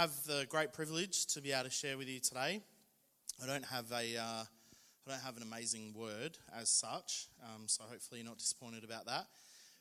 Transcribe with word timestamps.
Have 0.00 0.24
the 0.24 0.46
great 0.48 0.72
privilege 0.72 1.26
to 1.26 1.42
be 1.42 1.52
able 1.52 1.64
to 1.64 1.70
share 1.70 1.98
with 1.98 2.08
you 2.08 2.20
today. 2.20 2.62
I 3.42 3.46
don't 3.46 3.66
have 3.66 3.92
a, 3.92 4.16
uh, 4.16 4.44
I 4.44 5.10
don't 5.10 5.20
have 5.20 5.36
an 5.36 5.42
amazing 5.42 5.92
word 5.94 6.38
as 6.58 6.70
such, 6.70 7.28
um, 7.44 7.64
so 7.66 7.84
hopefully 7.84 8.20
you're 8.20 8.28
not 8.30 8.38
disappointed 8.38 8.82
about 8.82 9.04
that. 9.04 9.26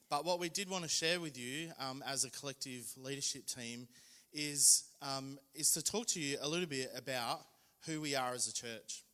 But 0.09 0.25
what 0.25 0.37
we 0.37 0.49
did 0.49 0.69
want 0.69 0.83
to 0.83 0.89
share 0.89 1.21
with 1.21 1.37
you 1.37 1.71
um, 1.79 2.03
as 2.05 2.25
a 2.25 2.31
collective 2.31 2.91
leadership 2.97 3.45
team 3.45 3.87
is, 4.33 4.89
um, 5.01 5.39
is 5.55 5.71
to 5.71 5.81
talk 5.81 6.07
to 6.07 6.19
you 6.19 6.35
a 6.41 6.49
little 6.49 6.67
bit 6.67 6.91
about 6.97 7.39
who 7.85 8.01
we 8.01 8.13
are 8.13 8.33
as 8.33 8.45
a 8.49 8.53
church. 8.53 9.05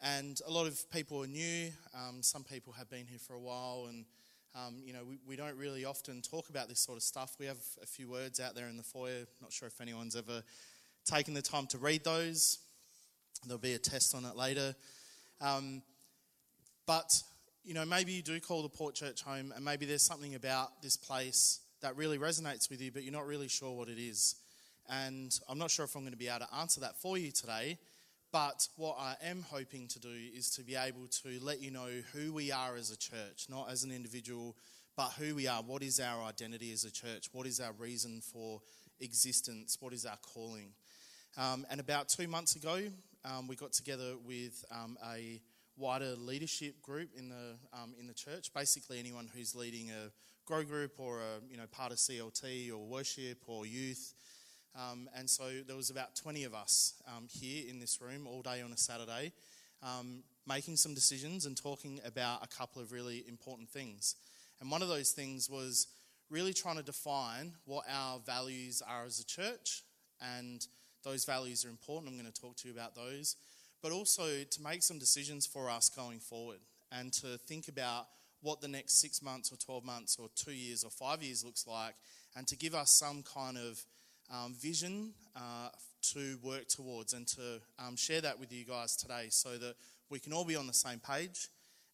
And 0.00 0.40
a 0.46 0.52
lot 0.52 0.68
of 0.68 0.88
people 0.92 1.24
are 1.24 1.26
new. 1.26 1.72
Um, 1.92 2.22
some 2.22 2.44
people 2.44 2.72
have 2.74 2.88
been 2.88 3.06
here 3.06 3.18
for 3.18 3.34
a 3.34 3.40
while, 3.40 3.86
and 3.88 4.04
um, 4.54 4.76
you 4.84 4.92
know 4.92 5.04
we, 5.04 5.18
we 5.26 5.36
don't 5.36 5.56
really 5.56 5.84
often 5.84 6.22
talk 6.22 6.48
about 6.48 6.68
this 6.68 6.80
sort 6.80 6.96
of 6.96 7.02
stuff. 7.02 7.36
We 7.38 7.46
have 7.46 7.58
a 7.82 7.86
few 7.86 8.08
words 8.08 8.40
out 8.40 8.54
there 8.54 8.68
in 8.68 8.76
the 8.76 8.82
foyer. 8.82 9.26
Not 9.40 9.52
sure 9.52 9.68
if 9.68 9.80
anyone's 9.80 10.16
ever 10.16 10.42
taken 11.04 11.34
the 11.34 11.42
time 11.42 11.66
to 11.68 11.78
read 11.78 12.04
those. 12.04 12.58
There'll 13.46 13.58
be 13.58 13.74
a 13.74 13.78
test 13.78 14.14
on 14.14 14.24
it 14.24 14.36
later. 14.36 14.74
Um, 15.40 15.82
but 16.86 17.22
you 17.64 17.74
know, 17.74 17.84
maybe 17.84 18.12
you 18.12 18.22
do 18.22 18.40
call 18.40 18.62
the 18.62 18.68
Port 18.68 18.94
Church 18.94 19.22
home, 19.22 19.52
and 19.54 19.64
maybe 19.64 19.84
there's 19.84 20.02
something 20.02 20.34
about 20.34 20.82
this 20.82 20.96
place 20.96 21.60
that 21.82 21.96
really 21.96 22.18
resonates 22.18 22.70
with 22.70 22.80
you, 22.80 22.90
but 22.90 23.02
you're 23.02 23.12
not 23.12 23.26
really 23.26 23.48
sure 23.48 23.76
what 23.76 23.88
it 23.88 23.98
is. 23.98 24.36
And 24.88 25.38
I'm 25.48 25.58
not 25.58 25.70
sure 25.70 25.84
if 25.84 25.94
I'm 25.94 26.02
going 26.02 26.12
to 26.12 26.18
be 26.18 26.28
able 26.28 26.46
to 26.46 26.54
answer 26.54 26.80
that 26.80 26.96
for 26.96 27.18
you 27.18 27.30
today. 27.30 27.78
But 28.30 28.68
what 28.76 28.96
I 28.98 29.16
am 29.22 29.42
hoping 29.42 29.88
to 29.88 29.98
do 29.98 30.14
is 30.34 30.50
to 30.50 30.62
be 30.62 30.74
able 30.74 31.06
to 31.22 31.38
let 31.42 31.62
you 31.62 31.70
know 31.70 31.88
who 32.12 32.32
we 32.32 32.52
are 32.52 32.76
as 32.76 32.90
a 32.90 32.96
church, 32.96 33.46
not 33.48 33.70
as 33.70 33.84
an 33.84 33.90
individual, 33.90 34.54
but 34.96 35.12
who 35.18 35.34
we 35.34 35.46
are. 35.46 35.62
What 35.62 35.82
is 35.82 35.98
our 35.98 36.22
identity 36.24 36.72
as 36.72 36.84
a 36.84 36.90
church? 36.90 37.28
What 37.32 37.46
is 37.46 37.58
our 37.58 37.72
reason 37.72 38.20
for 38.20 38.60
existence? 39.00 39.78
What 39.80 39.92
is 39.94 40.04
our 40.04 40.18
calling? 40.18 40.72
Um, 41.38 41.64
and 41.70 41.80
about 41.80 42.08
two 42.08 42.28
months 42.28 42.56
ago, 42.56 42.82
um, 43.24 43.48
we 43.48 43.56
got 43.56 43.72
together 43.72 44.14
with 44.26 44.64
um, 44.70 44.98
a 45.12 45.40
wider 45.76 46.14
leadership 46.16 46.82
group 46.82 47.10
in 47.16 47.28
the 47.28 47.56
um, 47.72 47.94
in 47.98 48.06
the 48.06 48.14
church. 48.14 48.52
Basically, 48.52 48.98
anyone 48.98 49.30
who's 49.34 49.54
leading 49.54 49.90
a 49.90 50.10
grow 50.44 50.64
group 50.64 50.92
or 50.98 51.20
a 51.20 51.50
you 51.50 51.56
know 51.56 51.66
part 51.70 51.92
of 51.92 51.98
CLT 51.98 52.70
or 52.72 52.78
worship 52.78 53.38
or 53.46 53.66
youth. 53.66 54.14
Um, 54.78 55.08
and 55.16 55.28
so 55.28 55.44
there 55.66 55.76
was 55.76 55.90
about 55.90 56.14
20 56.14 56.44
of 56.44 56.54
us 56.54 56.94
um, 57.08 57.26
here 57.28 57.64
in 57.68 57.80
this 57.80 58.00
room 58.00 58.28
all 58.28 58.42
day 58.42 58.62
on 58.62 58.72
a 58.72 58.76
Saturday, 58.76 59.32
um, 59.82 60.22
making 60.46 60.76
some 60.76 60.94
decisions 60.94 61.46
and 61.46 61.56
talking 61.56 62.00
about 62.06 62.44
a 62.44 62.46
couple 62.46 62.80
of 62.80 62.92
really 62.92 63.24
important 63.28 63.68
things. 63.68 64.14
And 64.60 64.70
one 64.70 64.82
of 64.82 64.88
those 64.88 65.10
things 65.10 65.50
was 65.50 65.88
really 66.30 66.52
trying 66.52 66.76
to 66.76 66.82
define 66.82 67.54
what 67.64 67.86
our 67.92 68.20
values 68.24 68.80
are 68.88 69.04
as 69.04 69.18
a 69.18 69.24
church, 69.24 69.82
and 70.20 70.64
those 71.02 71.24
values 71.24 71.64
are 71.64 71.70
important. 71.70 72.12
I'm 72.12 72.18
going 72.18 72.30
to 72.30 72.40
talk 72.40 72.56
to 72.58 72.68
you 72.68 72.74
about 72.74 72.94
those, 72.94 73.36
but 73.82 73.90
also 73.90 74.44
to 74.44 74.62
make 74.62 74.82
some 74.82 74.98
decisions 74.98 75.46
for 75.46 75.70
us 75.70 75.88
going 75.88 76.20
forward 76.20 76.58
and 76.92 77.12
to 77.14 77.38
think 77.38 77.68
about 77.68 78.06
what 78.42 78.60
the 78.60 78.68
next 78.68 79.00
six 79.00 79.22
months 79.22 79.52
or 79.52 79.56
12 79.56 79.84
months 79.84 80.16
or 80.20 80.28
two 80.36 80.52
years 80.52 80.84
or 80.84 80.90
five 80.90 81.22
years 81.22 81.44
looks 81.44 81.66
like, 81.66 81.94
and 82.36 82.46
to 82.46 82.56
give 82.56 82.74
us 82.74 82.90
some 82.92 83.24
kind 83.24 83.56
of 83.56 83.84
um, 84.30 84.54
vision 84.54 85.12
uh, 85.36 85.68
to 86.12 86.38
work 86.42 86.68
towards 86.68 87.12
and 87.12 87.26
to 87.26 87.60
um, 87.78 87.96
share 87.96 88.20
that 88.20 88.38
with 88.38 88.52
you 88.52 88.64
guys 88.64 88.96
today 88.96 89.26
so 89.30 89.56
that 89.58 89.74
we 90.10 90.18
can 90.18 90.32
all 90.32 90.44
be 90.44 90.56
on 90.56 90.66
the 90.66 90.72
same 90.72 91.00
page 91.00 91.48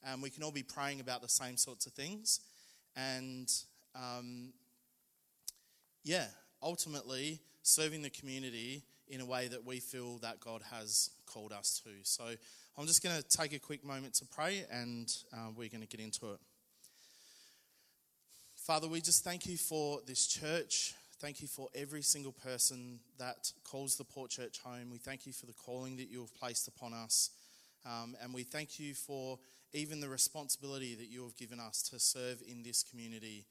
and 0.06 0.22
we 0.22 0.30
can 0.30 0.42
all 0.42 0.52
be 0.52 0.62
praying 0.62 1.00
about 1.00 1.22
the 1.22 1.28
same 1.28 1.56
sorts 1.56 1.86
of 1.86 1.92
things. 1.92 2.40
And 2.96 3.52
um, 3.95 4.52
yeah, 6.02 6.27
ultimately 6.62 7.40
serving 7.62 8.02
the 8.02 8.11
community 8.11 8.83
in 9.08 9.20
a 9.20 9.27
way 9.27 9.48
that 9.48 9.64
we 9.64 9.80
feel 9.80 10.18
that 10.18 10.40
God 10.40 10.62
has 10.70 11.11
called 11.27 11.52
us 11.52 11.80
to. 11.84 11.90
So 12.02 12.24
I'm 12.78 12.86
just 12.86 13.02
going 13.02 13.16
to 13.16 13.22
take 13.22 13.52
a 13.52 13.58
quick 13.58 13.84
moment 13.84 14.14
to 14.14 14.27
pray 14.27 14.64
and 14.70 15.14
uh, 15.33 15.48
we're 15.56 15.68
going 15.68 15.80
to 15.83 15.86
get 15.86 16.01
into 16.01 16.33
it. 16.33 16.39
Father, 18.56 18.89
we 18.89 19.01
just 19.01 19.24
thank 19.24 19.46
you 19.46 19.56
for 19.56 20.01
this 20.06 20.27
church. 20.27 20.95
Thank 21.24 21.40
you 21.40 21.48
for 21.48 21.68
every 21.74 22.02
single 22.02 22.33
person 22.33 23.01
that 23.18 23.51
calls 23.64 23.96
the 23.96 24.05
Port 24.05 24.30
Church 24.30 24.58
home. 24.58 24.90
We 24.90 24.98
thank 24.98 25.24
you 25.24 25.33
for 25.33 25.46
the 25.46 25.55
calling 25.55 25.96
that 25.96 26.11
you 26.11 26.20
have 26.20 26.35
placed 26.35 26.68
upon 26.68 26.92
us. 26.92 27.30
Um, 27.86 28.14
and 28.23 28.35
we 28.35 28.42
thank 28.42 28.79
you 28.79 28.92
for 28.92 29.39
even 29.73 30.01
the 30.01 30.08
responsibility 30.11 30.95
that 30.95 31.07
you 31.07 31.23
have 31.23 31.34
given 31.39 31.58
us 31.58 31.80
to 31.84 31.98
serve 31.98 32.42
in 32.46 32.63
this 32.63 32.83
community. 32.83 33.46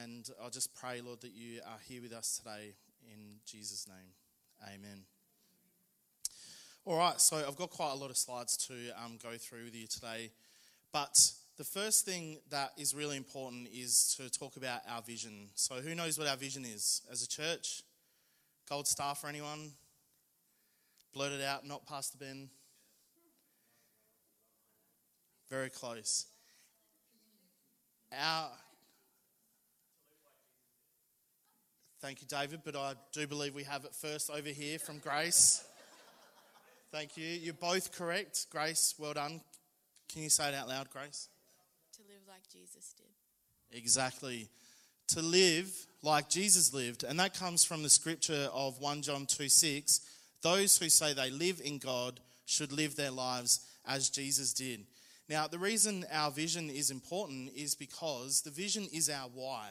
And 0.00 0.30
I 0.40 0.48
just 0.50 0.72
pray, 0.76 1.00
Lord, 1.00 1.20
that 1.22 1.32
you 1.32 1.58
are 1.66 1.80
here 1.88 2.00
with 2.02 2.12
us 2.12 2.38
today 2.38 2.74
in 3.12 3.40
Jesus' 3.44 3.88
name. 3.88 4.72
Amen. 4.72 5.02
All 6.84 6.98
right, 6.98 7.20
so 7.20 7.38
I've 7.38 7.56
got 7.56 7.70
quite 7.70 7.94
a 7.94 7.96
lot 7.96 8.10
of 8.10 8.16
slides 8.16 8.56
to 8.68 8.74
um, 9.04 9.18
go 9.20 9.30
through 9.36 9.64
with 9.64 9.74
you 9.74 9.88
today. 9.88 10.30
But 10.92 11.32
the 11.58 11.64
first 11.64 12.04
thing 12.04 12.38
that 12.50 12.70
is 12.78 12.94
really 12.94 13.16
important 13.16 13.68
is 13.74 14.14
to 14.16 14.30
talk 14.30 14.56
about 14.56 14.80
our 14.88 15.02
vision. 15.02 15.48
So, 15.56 15.74
who 15.74 15.94
knows 15.94 16.16
what 16.16 16.28
our 16.28 16.36
vision 16.36 16.64
is 16.64 17.02
as 17.10 17.22
a 17.22 17.28
church? 17.28 17.82
Gold 18.70 18.86
star 18.86 19.16
for 19.16 19.26
anyone? 19.26 19.72
Blurt 21.12 21.32
it 21.32 21.42
out, 21.42 21.66
not 21.66 21.84
Pastor 21.84 22.16
Ben. 22.16 22.48
Very 25.50 25.68
close. 25.68 26.26
Our. 28.16 28.50
Thank 32.00 32.22
you, 32.22 32.28
David, 32.28 32.60
but 32.64 32.76
I 32.76 32.94
do 33.12 33.26
believe 33.26 33.56
we 33.56 33.64
have 33.64 33.84
it 33.84 33.94
first 33.96 34.30
over 34.30 34.48
here 34.48 34.78
from 34.78 34.98
Grace. 34.98 35.64
Thank 36.92 37.16
you. 37.16 37.26
You're 37.26 37.54
both 37.54 37.90
correct. 37.90 38.46
Grace, 38.50 38.94
well 38.96 39.14
done. 39.14 39.40
Can 40.08 40.22
you 40.22 40.30
say 40.30 40.50
it 40.50 40.54
out 40.54 40.68
loud, 40.68 40.88
Grace? 40.90 41.28
Like 42.38 42.48
Jesus 42.48 42.94
did. 42.96 43.76
Exactly. 43.76 44.48
To 45.08 45.22
live 45.22 45.70
like 46.02 46.28
Jesus 46.28 46.72
lived. 46.72 47.02
And 47.02 47.18
that 47.18 47.34
comes 47.34 47.64
from 47.64 47.82
the 47.82 47.90
scripture 47.90 48.48
of 48.52 48.80
1 48.80 49.02
John 49.02 49.26
2 49.26 49.48
6. 49.48 50.00
Those 50.42 50.78
who 50.78 50.88
say 50.88 51.12
they 51.12 51.30
live 51.30 51.60
in 51.64 51.78
God 51.78 52.20
should 52.46 52.72
live 52.72 52.94
their 52.94 53.10
lives 53.10 53.66
as 53.86 54.08
Jesus 54.08 54.52
did. 54.52 54.86
Now, 55.28 55.48
the 55.48 55.58
reason 55.58 56.04
our 56.12 56.30
vision 56.30 56.70
is 56.70 56.90
important 56.90 57.50
is 57.54 57.74
because 57.74 58.42
the 58.42 58.50
vision 58.50 58.86
is 58.92 59.10
our 59.10 59.28
why. 59.34 59.68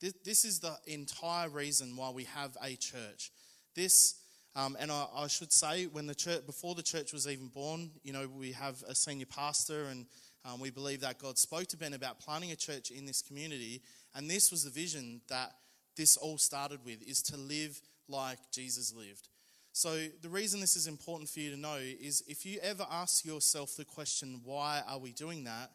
This 0.00 0.44
is 0.44 0.60
the 0.60 0.76
entire 0.86 1.48
reason 1.48 1.96
why 1.96 2.10
we 2.10 2.24
have 2.24 2.56
a 2.62 2.76
church. 2.76 3.32
This, 3.74 4.14
um, 4.56 4.76
and 4.78 4.90
I, 4.90 5.06
I, 5.16 5.26
should 5.26 5.52
say, 5.52 5.86
when 5.86 6.06
the 6.06 6.14
church, 6.14 6.46
before 6.46 6.74
the 6.74 6.82
church 6.82 7.12
was 7.12 7.26
even 7.26 7.48
born, 7.48 7.90
you 8.02 8.12
know, 8.12 8.28
we 8.28 8.52
have 8.52 8.82
a 8.86 8.94
senior 8.94 9.26
pastor 9.26 9.86
and 9.86 10.06
um, 10.44 10.60
we 10.60 10.70
believe 10.70 11.00
that 11.00 11.18
God 11.18 11.38
spoke 11.38 11.66
to 11.68 11.76
Ben 11.76 11.94
about 11.94 12.20
planting 12.20 12.52
a 12.52 12.56
church 12.56 12.90
in 12.90 13.06
this 13.06 13.22
community, 13.22 13.82
and 14.14 14.30
this 14.30 14.50
was 14.50 14.64
the 14.64 14.70
vision 14.70 15.22
that 15.28 15.52
this 15.96 16.16
all 16.16 16.38
started 16.38 16.80
with: 16.84 17.02
is 17.02 17.22
to 17.22 17.36
live 17.36 17.80
like 18.08 18.38
Jesus 18.52 18.92
lived. 18.94 19.28
So 19.72 20.06
the 20.22 20.28
reason 20.28 20.60
this 20.60 20.76
is 20.76 20.86
important 20.86 21.30
for 21.30 21.40
you 21.40 21.50
to 21.50 21.56
know 21.56 21.78
is 21.78 22.22
if 22.28 22.44
you 22.44 22.58
ever 22.62 22.86
ask 22.90 23.24
yourself 23.24 23.74
the 23.76 23.86
question, 23.86 24.42
"Why 24.44 24.82
are 24.86 24.98
we 24.98 25.12
doing 25.12 25.44
that?" 25.44 25.70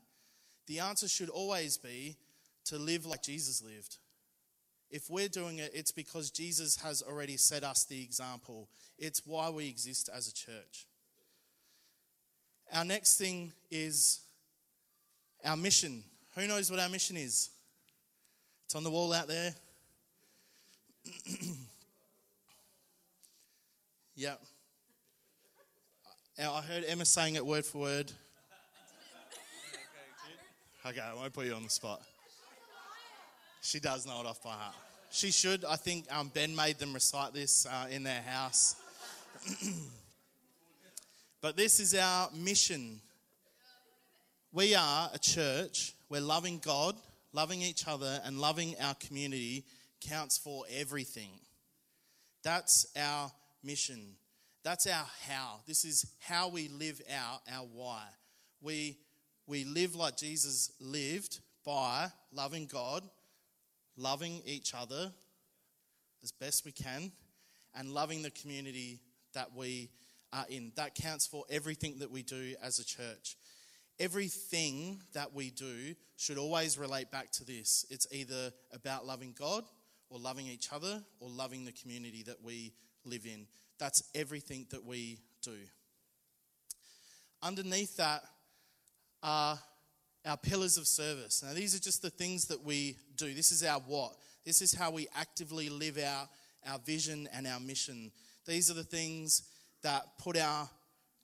the 0.69 0.79
answer 0.79 1.07
should 1.07 1.29
always 1.29 1.77
be 1.77 2.15
to 2.63 2.77
live 2.77 3.05
like 3.05 3.23
Jesus 3.23 3.61
lived. 3.63 3.97
If 4.91 5.09
we're 5.09 5.27
doing 5.27 5.59
it, 5.59 5.71
it's 5.73 5.91
because 5.91 6.31
Jesus 6.31 6.77
has 6.77 7.03
already 7.03 7.37
set 7.37 7.63
us 7.63 7.85
the 7.85 8.01
example. 8.01 8.67
It's 8.97 9.21
why 9.25 9.49
we 9.49 9.67
exist 9.67 10.09
as 10.13 10.27
a 10.27 10.33
church. 10.33 10.87
Our 12.73 12.85
next 12.85 13.17
thing 13.17 13.51
is 13.69 14.21
our 15.43 15.57
mission. 15.57 16.03
Who 16.35 16.47
knows 16.47 16.71
what 16.71 16.79
our 16.79 16.89
mission 16.89 17.17
is? 17.17 17.49
It's 18.65 18.75
on 18.75 18.83
the 18.83 18.89
wall 18.89 19.13
out 19.13 19.27
there. 19.27 19.53
yeah. 24.15 24.35
I 26.39 26.61
heard 26.61 26.85
Emma 26.87 27.05
saying 27.05 27.35
it 27.35 27.45
word 27.45 27.65
for 27.65 27.79
word. 27.79 28.11
Okay, 30.85 31.01
I 31.01 31.13
won't 31.13 31.33
put 31.33 31.45
you 31.45 31.53
on 31.53 31.63
the 31.63 31.69
spot. 31.69 32.01
She 33.61 33.79
does 33.79 34.05
know 34.05 34.21
it 34.21 34.25
off 34.25 34.43
by 34.43 34.51
heart. 34.51 34.75
She 35.11 35.31
should. 35.31 35.65
I 35.65 35.75
think 35.75 36.05
um, 36.13 36.31
Ben 36.33 36.55
made 36.55 36.77
them 36.77 36.93
recite 36.93 37.33
this 37.33 37.65
uh, 37.65 37.87
in 37.89 38.03
their 38.03 38.21
house. 38.21 38.75
but 41.41 41.57
this 41.57 41.79
is 41.79 41.95
our 41.95 42.29
mission 42.35 43.01
we 44.51 44.73
are 44.73 45.11
a 45.13 45.19
church 45.19 45.93
where 46.07 46.21
loving 46.21 46.57
God, 46.57 46.95
loving 47.33 47.61
each 47.61 47.87
other, 47.87 48.19
and 48.25 48.39
loving 48.39 48.73
our 48.81 48.95
community 48.95 49.63
counts 50.01 50.39
for 50.39 50.63
everything. 50.71 51.29
That's 52.43 52.87
our 52.97 53.31
mission. 53.63 54.15
That's 54.63 54.87
our 54.87 55.05
how. 55.27 55.59
This 55.67 55.85
is 55.85 56.13
how 56.19 56.49
we 56.49 56.67
live 56.69 56.99
out 57.15 57.41
our 57.51 57.67
why. 57.71 58.01
We, 58.59 58.97
we 59.45 59.65
live 59.65 59.95
like 59.95 60.17
Jesus 60.17 60.71
lived 60.79 61.41
by 61.63 62.07
loving 62.33 62.65
God, 62.65 63.03
loving 63.99 64.41
each 64.45 64.73
other 64.73 65.11
as 66.23 66.31
best 66.31 66.65
we 66.65 66.71
can, 66.71 67.11
and 67.75 67.91
loving 67.91 68.21
the 68.21 68.31
community 68.31 68.99
that 69.33 69.55
we 69.55 69.89
are 70.33 70.45
in. 70.49 70.71
That 70.75 70.95
counts 70.95 71.27
for 71.27 71.43
everything 71.49 71.99
that 71.99 72.11
we 72.11 72.23
do 72.23 72.55
as 72.61 72.79
a 72.79 72.85
church. 72.85 73.37
Everything 73.99 75.01
that 75.13 75.33
we 75.33 75.49
do 75.49 75.93
should 76.15 76.37
always 76.37 76.77
relate 76.77 77.11
back 77.11 77.31
to 77.31 77.45
this. 77.45 77.85
It's 77.89 78.07
either 78.11 78.51
about 78.73 79.05
loving 79.05 79.35
God 79.37 79.63
or 80.09 80.19
loving 80.19 80.47
each 80.47 80.71
other 80.71 81.03
or 81.19 81.29
loving 81.29 81.65
the 81.65 81.71
community 81.73 82.23
that 82.23 82.41
we 82.43 82.73
live 83.05 83.25
in. 83.25 83.45
That's 83.77 84.03
everything 84.15 84.67
that 84.71 84.85
we 84.85 85.19
do. 85.41 85.57
Underneath 87.41 87.97
that 87.97 88.23
are 89.21 89.59
our 90.25 90.37
pillars 90.37 90.77
of 90.77 90.87
service. 90.87 91.43
Now, 91.45 91.53
these 91.53 91.75
are 91.75 91.79
just 91.79 92.01
the 92.01 92.09
things 92.09 92.45
that 92.45 92.63
we 92.63 92.97
do. 93.15 93.33
This 93.33 93.51
is 93.51 93.63
our 93.63 93.79
what. 93.79 94.15
This 94.45 94.61
is 94.61 94.73
how 94.73 94.91
we 94.91 95.07
actively 95.15 95.69
live 95.69 95.97
out 95.97 96.27
our 96.67 96.79
vision 96.79 97.27
and 97.33 97.47
our 97.47 97.59
mission. 97.59 98.11
These 98.45 98.69
are 98.69 98.73
the 98.73 98.83
things 98.83 99.43
that 99.83 100.03
put 100.17 100.37
our 100.37 100.69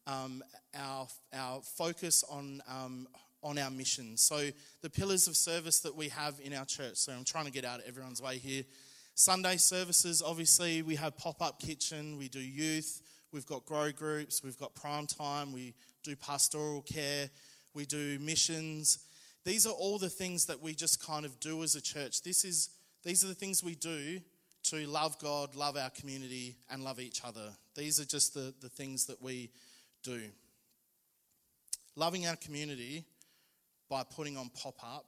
um, 0.08 0.44
our 0.78 1.08
our 1.34 1.62
focus 1.62 2.24
on 2.30 2.62
um, 2.70 3.08
on 3.42 3.58
our 3.58 3.70
mission. 3.70 4.18
So 4.18 4.50
the 4.82 4.90
pillars 4.90 5.28
of 5.28 5.36
service 5.36 5.80
that 5.82 5.96
we 5.96 6.10
have 6.10 6.40
in 6.44 6.54
our 6.54 6.66
church. 6.66 6.96
So 6.96 7.12
I'm 7.12 7.24
trying 7.24 7.46
to 7.46 7.52
get 7.52 7.66
out 7.66 7.80
of 7.80 7.88
everyone's 7.88 8.22
way 8.22 8.38
here. 8.38 8.64
Sunday 9.14 9.58
services, 9.58 10.22
obviously, 10.22 10.82
we 10.82 10.96
have 10.96 11.16
pop 11.16 11.42
up 11.42 11.60
kitchen, 11.60 12.18
we 12.18 12.28
do 12.28 12.40
youth, 12.40 13.02
we've 13.32 13.46
got 13.46 13.66
grow 13.66 13.92
groups, 13.92 14.44
we've 14.44 14.58
got 14.58 14.76
prime 14.76 15.08
time, 15.08 15.54
we 15.54 15.74
do 16.04 16.16
pastoral 16.18 16.82
care, 16.82 17.30
we 17.76 17.86
do 17.86 18.18
missions. 18.20 19.00
These 19.44 19.68
are 19.68 19.74
all 19.74 20.00
the 20.00 20.10
things 20.10 20.46
that 20.46 20.62
we 20.62 20.74
just 20.74 21.06
kind 21.06 21.26
of 21.26 21.40
do 21.40 21.62
as 21.62 21.76
a 21.76 21.82
church. 21.82 22.24
This 22.24 22.44
is, 22.44 22.70
these 23.04 23.24
are 23.24 23.28
the 23.28 23.36
things 23.36 23.64
we 23.64 23.76
do 23.76 24.20
to 24.64 24.88
love 24.88 25.20
God, 25.20 25.54
love 25.56 25.78
our 25.78 25.92
community, 25.92 26.56
and 26.72 26.84
love 26.84 27.00
each 27.00 27.24
other. 27.24 27.52
These 27.76 28.00
are 28.00 28.06
just 28.06 28.34
the, 28.34 28.54
the 28.62 28.70
things 28.70 29.06
that 29.06 29.22
we 29.22 29.52
do. 30.02 30.22
Loving 31.96 32.26
our 32.26 32.36
community 32.38 33.06
by 33.90 34.04
putting 34.04 34.38
on 34.38 34.50
pop 34.50 34.76
up 34.84 35.06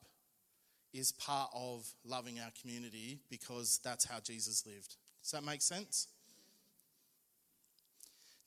is 0.94 1.12
part 1.12 1.50
of 1.56 1.88
loving 2.06 2.40
our 2.40 2.52
community 2.62 3.20
because 3.30 3.80
that's 3.84 4.06
how 4.06 4.20
Jesus 4.20 4.66
lived. 4.66 4.96
Does 5.22 5.32
that 5.32 5.44
make 5.44 5.62
sense? 5.62 6.08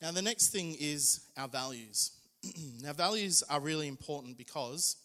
Now, 0.00 0.12
the 0.12 0.22
next 0.22 0.48
thing 0.48 0.76
is 0.78 1.20
our 1.36 1.48
values. 1.48 2.12
now, 2.82 2.92
values 2.92 3.42
are 3.48 3.60
really 3.60 3.88
important 3.88 4.38
because 4.38 4.96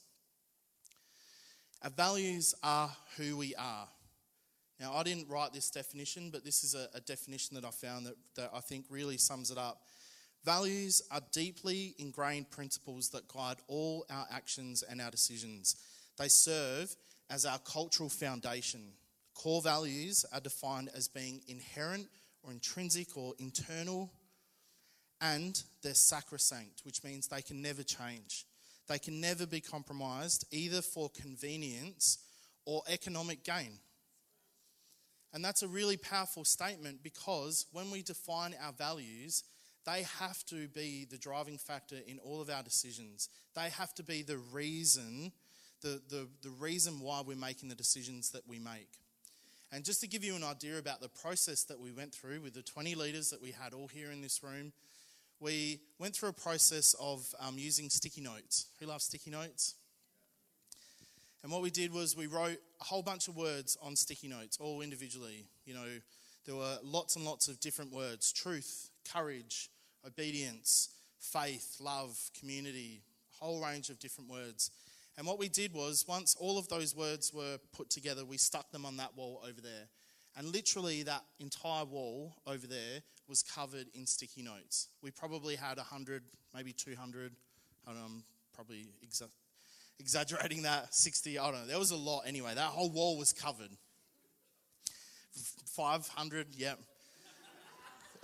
our 1.83 1.89
values 1.89 2.55
are 2.63 2.89
who 3.17 3.37
we 3.37 3.53
are. 3.55 3.87
Now, 4.79 4.93
I 4.93 5.03
didn't 5.03 5.29
write 5.29 5.53
this 5.53 5.69
definition, 5.69 6.29
but 6.31 6.43
this 6.43 6.63
is 6.63 6.75
a, 6.75 6.89
a 6.93 7.01
definition 7.01 7.55
that 7.55 7.65
I 7.65 7.71
found 7.71 8.05
that, 8.07 8.15
that 8.35 8.51
I 8.53 8.59
think 8.59 8.85
really 8.89 9.17
sums 9.17 9.51
it 9.51 9.57
up. 9.57 9.81
Values 10.43 11.01
are 11.11 11.21
deeply 11.31 11.95
ingrained 11.97 12.51
principles 12.51 13.09
that 13.09 13.27
guide 13.27 13.57
all 13.67 14.05
our 14.09 14.27
actions 14.31 14.83
and 14.83 15.01
our 15.01 15.09
decisions. 15.09 15.75
They 16.17 16.27
serve 16.27 16.95
as 17.29 17.45
our 17.45 17.57
cultural 17.59 18.09
foundation. 18.09 18.93
Core 19.33 19.61
values 19.61 20.25
are 20.31 20.39
defined 20.39 20.89
as 20.95 21.07
being 21.07 21.41
inherent 21.47 22.07
or 22.43 22.51
intrinsic 22.51 23.17
or 23.17 23.33
internal, 23.39 24.11
and 25.21 25.61
they're 25.81 25.93
sacrosanct, 25.93 26.81
which 26.83 27.03
means 27.03 27.27
they 27.27 27.41
can 27.41 27.61
never 27.61 27.83
change. 27.83 28.45
They 28.87 28.99
can 28.99 29.19
never 29.19 29.45
be 29.45 29.61
compromised, 29.61 30.45
either 30.51 30.81
for 30.81 31.09
convenience 31.09 32.19
or 32.65 32.81
economic 32.87 33.43
gain. 33.43 33.79
And 35.33 35.43
that's 35.43 35.63
a 35.63 35.67
really 35.67 35.97
powerful 35.97 36.45
statement 36.45 37.03
because 37.03 37.65
when 37.71 37.91
we 37.91 38.01
define 38.01 38.55
our 38.63 38.71
values, 38.71 39.43
they 39.85 40.03
have 40.19 40.45
to 40.45 40.67
be 40.69 41.05
the 41.09 41.17
driving 41.17 41.57
factor 41.57 41.97
in 42.07 42.19
all 42.19 42.41
of 42.41 42.49
our 42.49 42.63
decisions. 42.63 43.29
They 43.55 43.69
have 43.69 43.93
to 43.95 44.03
be 44.03 44.23
the 44.23 44.37
reason, 44.37 45.31
the, 45.81 46.01
the, 46.09 46.27
the 46.41 46.49
reason 46.49 46.99
why 46.99 47.21
we're 47.25 47.35
making 47.35 47.69
the 47.69 47.75
decisions 47.75 48.31
that 48.31 48.47
we 48.47 48.59
make. 48.59 48.99
And 49.71 49.83
just 49.83 49.99
to 50.01 50.07
give 50.07 50.23
you 50.23 50.35
an 50.35 50.43
idea 50.43 50.77
about 50.77 51.01
the 51.01 51.09
process 51.09 51.63
that 51.65 51.79
we 51.79 51.91
went 51.91 52.13
through 52.13 52.41
with 52.41 52.53
the 52.53 52.61
20 52.61 52.95
leaders 52.95 53.29
that 53.31 53.41
we 53.41 53.51
had 53.51 53.73
all 53.73 53.87
here 53.87 54.11
in 54.11 54.21
this 54.21 54.41
room, 54.41 54.71
we 55.45 55.79
went 55.99 56.15
through 56.15 56.29
a 56.29 56.33
process 56.33 56.95
of 56.99 57.23
um, 57.39 57.55
using 57.59 57.87
sticky 57.91 58.21
notes. 58.21 58.65
Who 58.79 58.87
loves 58.87 59.03
sticky 59.03 59.29
notes? 59.29 59.75
And 61.43 61.51
what 61.51 61.61
we 61.61 61.69
did 61.69 61.93
was 61.93 62.17
we 62.17 62.25
wrote 62.25 62.57
a 62.81 62.83
whole 62.83 63.03
bunch 63.03 63.27
of 63.27 63.37
words 63.37 63.77
on 63.79 63.95
sticky 63.95 64.27
notes, 64.27 64.57
all 64.59 64.81
individually. 64.81 65.45
You 65.65 65.75
know, 65.75 65.87
there 66.47 66.55
were 66.55 66.77
lots 66.83 67.15
and 67.15 67.23
lots 67.23 67.47
of 67.47 67.59
different 67.59 67.93
words 67.93 68.33
truth, 68.33 68.89
courage, 69.13 69.69
obedience, 70.05 70.89
faith, 71.19 71.77
love, 71.79 72.17
community, 72.39 73.03
a 73.39 73.45
whole 73.45 73.63
range 73.63 73.91
of 73.91 73.99
different 73.99 74.31
words. 74.31 74.71
And 75.15 75.27
what 75.27 75.37
we 75.37 75.47
did 75.47 75.73
was, 75.73 76.05
once 76.07 76.35
all 76.39 76.57
of 76.57 76.67
those 76.69 76.95
words 76.95 77.31
were 77.31 77.59
put 77.71 77.91
together, 77.91 78.25
we 78.25 78.37
stuck 78.37 78.71
them 78.71 78.83
on 78.83 78.97
that 78.97 79.15
wall 79.15 79.43
over 79.47 79.61
there. 79.61 79.89
And 80.35 80.51
literally, 80.51 81.03
that 81.03 81.23
entire 81.39 81.85
wall 81.85 82.33
over 82.47 82.65
there 82.65 83.01
was 83.27 83.43
covered 83.43 83.87
in 83.93 84.05
sticky 84.05 84.43
notes. 84.43 84.89
We 85.01 85.11
probably 85.11 85.55
had 85.55 85.77
100, 85.77 86.23
maybe 86.53 86.73
200. 86.73 87.31
I 87.87 87.91
don't 87.91 87.99
know, 87.99 88.05
I'm 88.05 88.23
probably 88.53 88.87
exa- 89.05 89.29
exaggerating 89.99 90.63
that, 90.63 90.93
60, 90.93 91.37
I 91.37 91.51
don't 91.51 91.61
know. 91.61 91.67
There 91.67 91.79
was 91.79 91.91
a 91.91 91.97
lot 91.97 92.23
anyway. 92.27 92.53
That 92.55 92.69
whole 92.69 92.89
wall 92.89 93.17
was 93.17 93.33
covered. 93.33 93.69
500, 95.75 96.47
yep. 96.55 96.79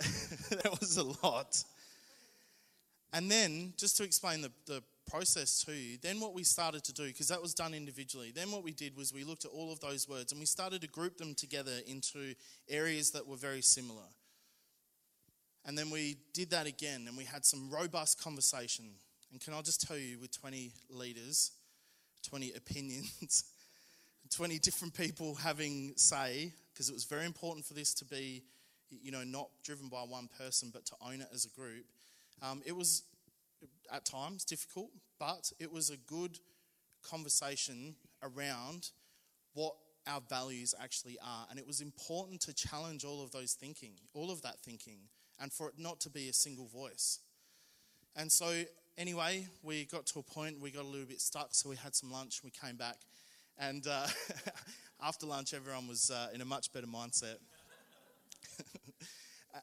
that 0.00 0.76
was 0.80 0.96
a 0.96 1.26
lot. 1.26 1.62
And 3.12 3.30
then, 3.30 3.74
just 3.76 3.96
to 3.98 4.04
explain 4.04 4.40
the, 4.40 4.50
the 4.66 4.82
process 5.08 5.62
to 5.64 5.72
you, 5.72 5.98
then 6.00 6.18
what 6.20 6.34
we 6.34 6.42
started 6.42 6.82
to 6.84 6.92
do, 6.92 7.06
because 7.06 7.28
that 7.28 7.42
was 7.42 7.52
done 7.52 7.74
individually, 7.74 8.32
then 8.34 8.50
what 8.50 8.64
we 8.64 8.72
did 8.72 8.96
was 8.96 9.12
we 9.12 9.24
looked 9.24 9.44
at 9.44 9.50
all 9.50 9.70
of 9.70 9.80
those 9.80 10.08
words 10.08 10.32
and 10.32 10.40
we 10.40 10.46
started 10.46 10.80
to 10.80 10.88
group 10.88 11.18
them 11.18 11.34
together 11.34 11.72
into 11.86 12.34
areas 12.68 13.10
that 13.10 13.26
were 13.26 13.36
very 13.36 13.60
similar. 13.60 14.08
And 15.64 15.78
then 15.78 15.90
we 15.90 16.16
did 16.32 16.50
that 16.50 16.66
again 16.66 17.06
and 17.08 17.16
we 17.16 17.24
had 17.24 17.44
some 17.44 17.70
robust 17.70 18.22
conversation. 18.22 18.86
And 19.30 19.40
can 19.40 19.54
I 19.54 19.62
just 19.62 19.86
tell 19.86 19.96
you, 19.96 20.18
with 20.18 20.38
20 20.38 20.72
leaders, 20.90 21.52
20 22.28 22.52
opinions, 22.56 23.44
20 24.30 24.58
different 24.58 24.94
people 24.94 25.34
having 25.34 25.92
say, 25.96 26.52
because 26.72 26.88
it 26.88 26.92
was 26.92 27.04
very 27.04 27.26
important 27.26 27.64
for 27.64 27.74
this 27.74 27.94
to 27.94 28.04
be, 28.04 28.42
you 28.90 29.12
know, 29.12 29.24
not 29.24 29.48
driven 29.64 29.88
by 29.88 30.00
one 30.00 30.28
person, 30.38 30.70
but 30.72 30.84
to 30.86 30.94
own 31.00 31.20
it 31.20 31.28
as 31.32 31.44
a 31.44 31.60
group 31.60 31.84
um, 32.42 32.60
it 32.66 32.76
was 32.76 33.04
at 33.92 34.04
times 34.04 34.44
difficult, 34.44 34.90
but 35.18 35.52
it 35.60 35.72
was 35.72 35.90
a 35.90 35.96
good 35.96 36.38
conversation 37.08 37.94
around 38.22 38.90
what 39.54 39.74
our 40.08 40.20
values 40.28 40.74
actually 40.82 41.16
are. 41.22 41.46
And 41.50 41.58
it 41.58 41.66
was 41.66 41.80
important 41.80 42.40
to 42.42 42.54
challenge 42.54 43.04
all 43.04 43.22
of 43.22 43.30
those 43.30 43.52
thinking, 43.52 43.92
all 44.12 44.30
of 44.30 44.42
that 44.42 44.58
thinking, 44.60 44.98
and 45.40 45.52
for 45.52 45.68
it 45.68 45.74
not 45.78 46.00
to 46.00 46.10
be 46.10 46.28
a 46.28 46.32
single 46.32 46.66
voice. 46.66 47.20
And 48.16 48.30
so, 48.30 48.62
anyway, 48.98 49.46
we 49.62 49.84
got 49.86 50.06
to 50.06 50.18
a 50.18 50.22
point, 50.22 50.60
we 50.60 50.70
got 50.70 50.84
a 50.84 50.88
little 50.88 51.06
bit 51.06 51.20
stuck, 51.20 51.48
so 51.54 51.68
we 51.68 51.76
had 51.76 51.94
some 51.94 52.10
lunch, 52.10 52.42
we 52.44 52.50
came 52.50 52.76
back. 52.76 52.96
And 53.58 53.86
uh, 53.86 54.06
after 55.02 55.26
lunch, 55.26 55.54
everyone 55.54 55.88
was 55.88 56.10
uh, 56.10 56.28
in 56.34 56.40
a 56.40 56.44
much 56.44 56.72
better 56.72 56.86
mindset. 56.86 57.36
uh, 59.54 59.60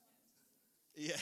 yeah 0.95 1.17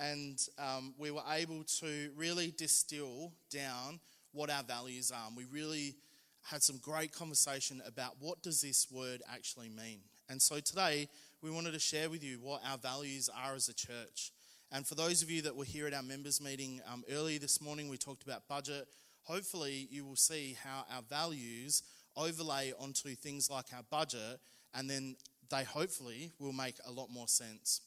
and 0.00 0.40
um, 0.58 0.94
we 0.98 1.10
were 1.10 1.22
able 1.30 1.62
to 1.64 2.10
really 2.16 2.52
distill 2.56 3.32
down 3.50 4.00
what 4.32 4.50
our 4.50 4.62
values 4.62 5.10
are. 5.10 5.26
And 5.28 5.36
we 5.36 5.44
really 5.44 5.94
had 6.42 6.62
some 6.62 6.78
great 6.78 7.12
conversation 7.12 7.82
about 7.86 8.14
what 8.18 8.42
does 8.42 8.62
this 8.62 8.86
word 8.90 9.20
actually 9.30 9.68
mean. 9.68 10.00
And 10.28 10.40
so 10.40 10.58
today 10.60 11.08
we 11.42 11.50
wanted 11.50 11.72
to 11.72 11.78
share 11.78 12.10
with 12.10 12.22
you 12.22 12.38
what 12.40 12.60
our 12.70 12.76
values 12.76 13.30
are 13.44 13.54
as 13.54 13.68
a 13.68 13.74
church. 13.74 14.32
And 14.70 14.86
for 14.86 14.94
those 14.94 15.22
of 15.22 15.30
you 15.30 15.42
that 15.42 15.56
were 15.56 15.64
here 15.64 15.86
at 15.86 15.94
our 15.94 16.02
members 16.02 16.40
meeting 16.40 16.80
um, 16.90 17.02
early 17.10 17.38
this 17.38 17.60
morning, 17.60 17.88
we 17.88 17.96
talked 17.96 18.22
about 18.22 18.46
budget. 18.46 18.86
Hopefully, 19.22 19.88
you 19.90 20.04
will 20.04 20.16
see 20.16 20.56
how 20.62 20.84
our 20.94 21.02
values 21.02 21.82
overlay 22.16 22.72
onto 22.78 23.14
things 23.14 23.50
like 23.50 23.66
our 23.74 23.82
budget, 23.90 24.38
and 24.74 24.88
then 24.88 25.16
they 25.50 25.64
hopefully 25.64 26.30
will 26.38 26.52
make 26.52 26.76
a 26.86 26.92
lot 26.92 27.08
more 27.10 27.26
sense. 27.28 27.80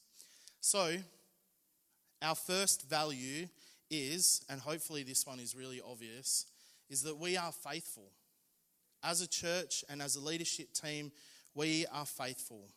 So, 0.60 0.98
our 2.22 2.36
first 2.36 2.89
value 2.89 3.48
is, 3.89 4.43
and 4.50 4.60
hopefully 4.60 5.03
this 5.03 5.27
one 5.27 5.39
is 5.39 5.55
really 5.55 5.81
obvious, 5.81 6.48
is 6.89 7.03
that 7.03 7.17
we 7.17 7.38
are 7.38 7.51
faithful. 7.51 8.12
As 9.03 9.22
a 9.22 9.27
church 9.27 9.83
and 9.89 10.01
as 10.01 10.15
a 10.15 10.22
leadership 10.22 10.74
team, 10.74 11.12
we 11.53 11.86
are 11.93 12.05
faithful. 12.05 12.69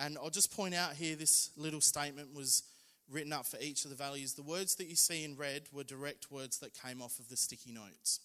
And 0.00 0.16
I'll 0.16 0.30
just 0.30 0.56
point 0.56 0.74
out 0.74 0.94
here 0.94 1.14
this 1.14 1.50
little 1.58 1.82
statement 1.82 2.34
was 2.34 2.62
written 3.10 3.34
up 3.34 3.44
for 3.44 3.58
each 3.60 3.84
of 3.84 3.90
the 3.90 3.96
values. 3.96 4.32
The 4.32 4.42
words 4.42 4.76
that 4.76 4.86
you 4.86 4.96
see 4.96 5.24
in 5.24 5.36
red 5.36 5.64
were 5.72 5.84
direct 5.84 6.32
words 6.32 6.58
that 6.60 6.72
came 6.72 7.02
off 7.02 7.18
of 7.18 7.28
the 7.28 7.36
sticky 7.36 7.72
notes. 7.72 8.20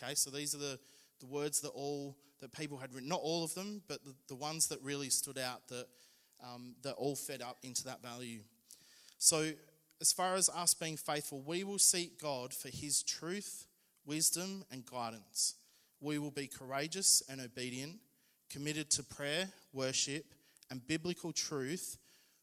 Okay, 0.00 0.14
so 0.14 0.30
these 0.30 0.54
are 0.54 0.58
the, 0.58 0.78
the 1.18 1.26
words 1.26 1.60
that 1.62 1.70
all 1.70 2.16
that 2.40 2.52
people 2.52 2.78
had 2.78 2.94
written, 2.94 3.08
not 3.08 3.20
all 3.22 3.42
of 3.42 3.54
them, 3.54 3.82
but 3.88 4.04
the, 4.04 4.14
the 4.28 4.34
ones 4.36 4.68
that 4.68 4.80
really 4.82 5.08
stood 5.08 5.38
out 5.38 5.66
that 5.68 5.86
um, 6.44 6.74
that 6.82 6.92
all 6.92 7.16
fed 7.16 7.42
up 7.42 7.56
into 7.62 7.82
that 7.84 8.02
value. 8.02 8.40
So, 9.18 9.50
as 10.00 10.12
far 10.12 10.34
as 10.34 10.48
us 10.50 10.74
being 10.74 10.98
faithful, 10.98 11.42
we 11.44 11.64
will 11.64 11.78
seek 11.78 12.20
God 12.20 12.52
for 12.52 12.68
His 12.68 13.02
truth, 13.02 13.66
wisdom, 14.04 14.64
and 14.70 14.84
guidance. 14.84 15.54
We 16.00 16.18
will 16.18 16.30
be 16.30 16.46
courageous 16.46 17.22
and 17.28 17.40
obedient, 17.40 17.96
committed 18.50 18.90
to 18.90 19.02
prayer, 19.02 19.48
worship, 19.72 20.26
and 20.70 20.86
biblical 20.86 21.32
truth 21.32 21.98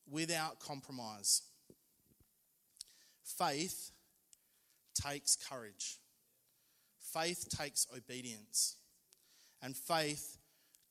without 0.10 0.60
compromise. 0.60 1.42
Faith 3.24 3.92
takes 4.94 5.38
courage. 5.50 6.00
Faith 7.00 7.48
takes 7.50 7.88
obedience. 7.96 8.78
And 9.62 9.76
faith 9.76 10.38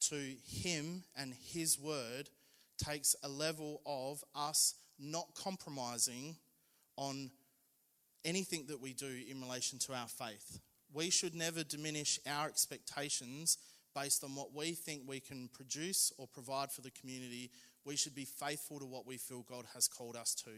to 0.09 0.35
Him 0.47 1.05
and 1.17 1.35
His 1.35 1.79
word 1.79 2.31
takes 2.79 3.15
a 3.23 3.29
level 3.29 3.81
of 3.87 4.25
us 4.35 4.75
not 4.99 5.35
compromising 5.35 6.37
on 6.97 7.31
anything 8.25 8.67
that 8.69 8.81
we 8.81 8.93
do 8.93 9.11
in 9.29 9.41
relation 9.41 9.79
to 9.81 9.95
our 9.95 10.09
faith. 10.09 10.61
We 10.93 11.11
should 11.11 11.35
never 11.35 11.65
diminish 11.65 12.21
our 12.27 12.47
expectations 12.47 13.59
based 13.95 14.25
on 14.25 14.35
what 14.35 14.55
we 14.55 14.73
think 14.73 15.03
we 15.07 15.21
can 15.21 15.49
produce 15.53 16.13
or 16.19 16.27
provide 16.27 16.71
for 16.71 16.81
the 16.81 16.91
community. 16.91 17.51
We 17.85 17.97
should 17.97 18.15
be 18.15 18.25
faithful 18.25 18.79
to 18.79 18.87
what 18.87 19.07
we 19.07 19.17
feel 19.17 19.43
God 19.43 19.67
has 19.75 19.89
called 19.89 20.17
us 20.17 20.35
to. 20.45 20.51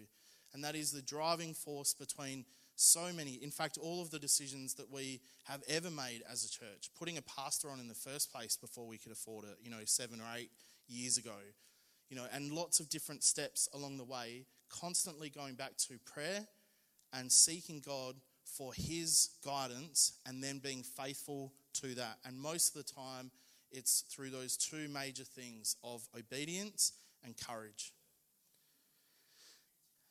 And 0.53 0.62
that 0.62 0.76
is 0.76 0.93
the 0.93 1.03
driving 1.03 1.55
force 1.55 1.95
between 1.95 2.45
so 2.76 3.12
many, 3.12 3.35
in 3.35 3.50
fact, 3.50 3.79
all 3.79 4.03
of 4.03 4.11
the 4.11 4.19
decisions 4.19 4.75
that 4.75 4.91
we 4.91 5.21
have 5.45 5.62
ever 5.69 5.91
made 5.91 6.23
as 6.31 6.45
a 6.45 6.50
church. 6.50 6.91
Putting 6.99 7.19
a 7.19 7.23
pastor 7.23 7.71
on 7.71 7.81
in 7.81 7.88
the 7.88 7.95
first 7.95 8.33
place 8.33 8.57
before 8.57 8.87
we 8.87 8.99
could 8.99 9.12
afford 9.12 9.45
it, 9.45 9.59
you 9.62 9.71
know, 9.71 9.85
seven 9.85 10.21
or 10.21 10.26
eight 10.37 10.50
years 10.88 11.17
ago, 11.17 11.37
you 12.09 12.17
know, 12.17 12.26
and 12.33 12.53
lots 12.53 12.81
of 12.81 12.88
different 12.88 13.23
steps 13.23 13.69
along 13.73 13.97
the 13.97 14.05
way, 14.05 14.47
constantly 14.69 15.31
going 15.31 15.55
back 15.55 15.76
to 15.76 15.99
prayer 16.05 16.47
and 17.12 17.31
seeking 17.31 17.81
God 17.81 18.17
for 18.45 18.73
His 18.75 19.31
guidance 19.45 20.19
and 20.26 20.43
then 20.43 20.59
being 20.59 20.83
faithful 20.83 21.53
to 21.75 21.95
that. 21.95 22.19
And 22.25 22.38
most 22.38 22.76
of 22.76 22.85
the 22.85 22.93
time, 22.93 23.31
it's 23.71 24.04
through 24.09 24.31
those 24.31 24.57
two 24.57 24.88
major 24.88 25.25
things 25.25 25.76
of 25.83 26.07
obedience 26.16 26.93
and 27.25 27.35
courage. 27.37 27.93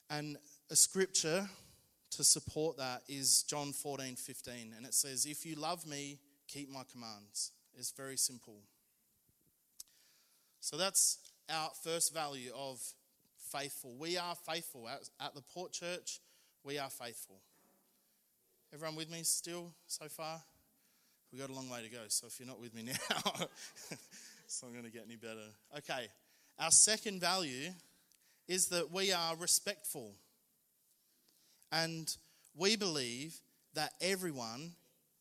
And 0.10 0.38
a 0.70 0.76
scripture 0.76 1.50
to 2.12 2.24
support 2.24 2.78
that 2.78 3.02
is 3.08 3.44
John 3.44 3.72
14, 3.72 4.16
15. 4.16 4.74
And 4.76 4.86
it 4.86 4.94
says, 4.94 5.26
If 5.26 5.46
you 5.46 5.56
love 5.56 5.88
me, 5.88 6.20
keep 6.48 6.70
my 6.70 6.84
commands. 6.92 7.52
It's 7.76 7.92
very 7.92 8.18
simple. 8.18 8.60
So 10.60 10.78
that's 10.78 11.18
our 11.50 11.70
first 11.84 12.14
value 12.14 12.52
of 12.56 12.80
faithful. 13.52 13.96
We 13.98 14.18
are 14.18 14.36
faithful. 14.36 14.88
At, 14.88 15.10
at 15.20 15.36
the 15.36 15.42
Port 15.42 15.72
Church, 15.72 16.20
we 16.64 16.78
are 16.78 16.90
faithful. 16.90 17.42
Everyone 18.74 18.96
with 18.96 19.12
me 19.12 19.24
still 19.24 19.72
so 19.88 20.08
far? 20.08 20.42
We've 21.34 21.42
got 21.42 21.50
a 21.50 21.56
long 21.56 21.68
way 21.68 21.82
to 21.82 21.90
go, 21.90 21.98
so 22.10 22.28
if 22.28 22.40
you're 22.40 22.48
not 22.48 22.62
with 22.62 22.76
me 22.76 22.84
now, 22.86 23.48
it's 24.46 24.62
not 24.62 24.72
going 24.72 24.84
to 24.84 24.92
get 24.92 25.06
any 25.08 25.16
better. 25.16 25.48
Okay, 25.80 26.08
our 26.60 26.70
second 26.70 27.22
value 27.22 27.72
is 28.48 28.68
that 28.68 28.92
we 28.92 29.12
are 29.12 29.36
respectful. 29.38 30.14
And 31.72 32.08
we 32.56 32.76
believe 32.76 33.34
that 33.74 33.94
everyone 34.00 34.74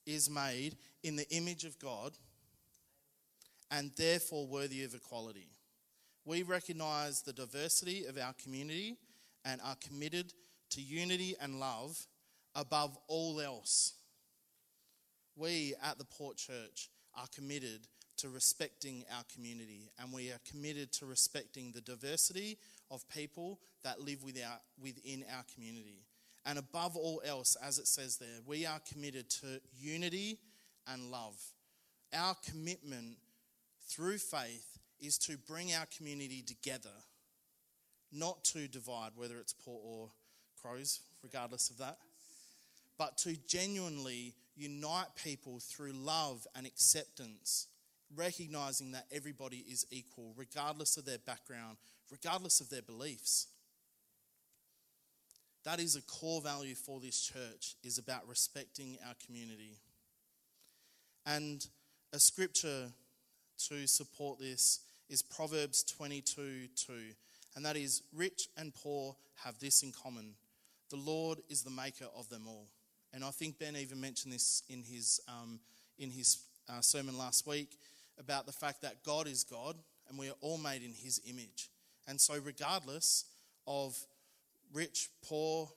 is 0.05 0.29
made 0.29 0.77
in 1.03 1.17
the 1.17 1.27
image 1.31 1.65
of 1.65 1.79
God 1.79 2.13
and 3.71 3.91
therefore 3.97 4.47
worthy 4.47 4.85
of 4.85 4.95
equality. 4.95 5.49
We 6.27 6.43
recognize 6.43 7.23
the 7.23 7.33
diversity 7.33 8.05
of 8.05 8.19
our 8.19 8.35
community 8.35 8.99
and 9.47 9.63
are 9.63 9.77
committed 9.77 10.35
to 10.73 10.83
unity 10.83 11.37
and 11.41 11.59
love 11.59 12.07
above 12.55 12.99
all 13.09 13.41
else. 13.41 13.95
We 15.37 15.75
at 15.83 15.99
the 15.99 16.05
Port 16.05 16.37
Church 16.37 16.91
are 17.17 17.27
committed 17.35 17.87
to 18.19 18.29
respecting 18.29 19.05
our 19.17 19.25
community 19.35 19.91
and 19.99 20.13
we 20.13 20.31
are 20.31 20.41
committed 20.49 20.93
to 20.93 21.07
respecting 21.07 21.73
the 21.73 21.81
diversity 21.81 22.59
of 22.91 23.09
people 23.09 23.59
that 23.85 24.01
live 24.01 24.23
within 24.23 25.25
our 25.35 25.45
community. 25.55 26.05
And 26.45 26.59
above 26.59 26.97
all 26.97 27.23
else, 27.25 27.57
as 27.63 27.79
it 27.79 27.87
says 27.87 28.19
there, 28.19 28.41
we 28.47 28.67
are 28.67 28.81
committed 28.93 29.31
to 29.31 29.61
unity 29.79 30.39
and 30.87 31.11
love. 31.11 31.37
Our 32.15 32.37
commitment 32.49 33.17
through 33.89 34.19
faith 34.19 34.79
is 35.01 35.19
to 35.19 35.37
bring 35.37 35.73
our 35.73 35.87
community 35.97 36.43
together, 36.43 36.91
not 38.13 38.45
to 38.45 38.69
divide, 38.69 39.13
whether 39.17 39.39
it's 39.39 39.53
Port 39.53 39.83
or 39.85 40.11
Crows, 40.61 41.01
regardless 41.23 41.71
of 41.71 41.79
that, 41.79 41.99
but 42.99 43.17
to 43.19 43.37
genuinely 43.49 44.35
unite 44.57 45.15
people 45.23 45.59
through 45.61 45.93
love 45.93 46.47
and 46.55 46.67
acceptance, 46.67 47.69
recognizing 48.15 48.93
that 48.93 49.07
everybody 49.11 49.65
is 49.69 49.87
equal, 49.91 50.35
regardless 50.37 50.97
of 50.97 51.05
their 51.05 51.19
background, 51.19 51.77
regardless 52.11 52.61
of 52.61 52.69
their 52.69 52.83
beliefs. 52.83 53.49
That 55.65 55.81
is 55.81 55.97
a 55.97 56.03
core 56.03 56.41
value 56.41 56.75
for 56.75 57.01
this 57.01 57.23
church 57.23 57.77
is 57.85 57.99
about 57.99 58.29
respecting 58.29 58.99
our 59.07 59.15
community. 59.25 59.79
And 61.25 61.65
a 62.13 62.19
scripture 62.19 62.89
to 63.69 63.87
support 63.87 64.41
this 64.41 64.81
is 65.09 65.23
Proverbs 65.23 65.85
22 65.85 66.69
2. 66.75 66.93
And 67.55 67.65
that 67.65 67.77
is, 67.77 68.03
rich 68.15 68.49
and 68.57 68.75
poor 68.75 69.15
have 69.45 69.59
this 69.61 69.83
in 69.83 69.93
common. 69.93 70.35
The 70.91 70.97
Lord 70.97 71.39
is 71.49 71.63
the 71.63 71.71
maker 71.71 72.07
of 72.17 72.29
them 72.29 72.49
all. 72.49 72.67
And 73.15 73.25
I 73.25 73.31
think 73.31 73.59
Ben 73.59 73.77
even 73.77 74.01
mentioned 74.01 74.33
this 74.33 74.63
in 74.69 74.83
his, 74.83 75.21
um, 75.29 75.61
in 75.99 76.11
his 76.11 76.39
uh, 76.69 76.81
sermon 76.81 77.19
last 77.19 77.47
week 77.47 77.79
about 78.19 78.47
the 78.47 78.53
fact 78.53 78.83
that 78.83 79.03
God 79.05 79.27
is 79.27 79.45
God 79.45 79.77
and 80.09 80.19
we 80.19 80.29
are 80.29 80.37
all 80.41 80.59
made 80.59 80.83
in 80.83 80.93
his 80.93 81.21
image. 81.29 81.69
And 82.07 82.21
so, 82.21 82.35
regardless 82.43 83.25
of 83.67 83.97
rich, 84.73 85.09
poor, 85.27 85.69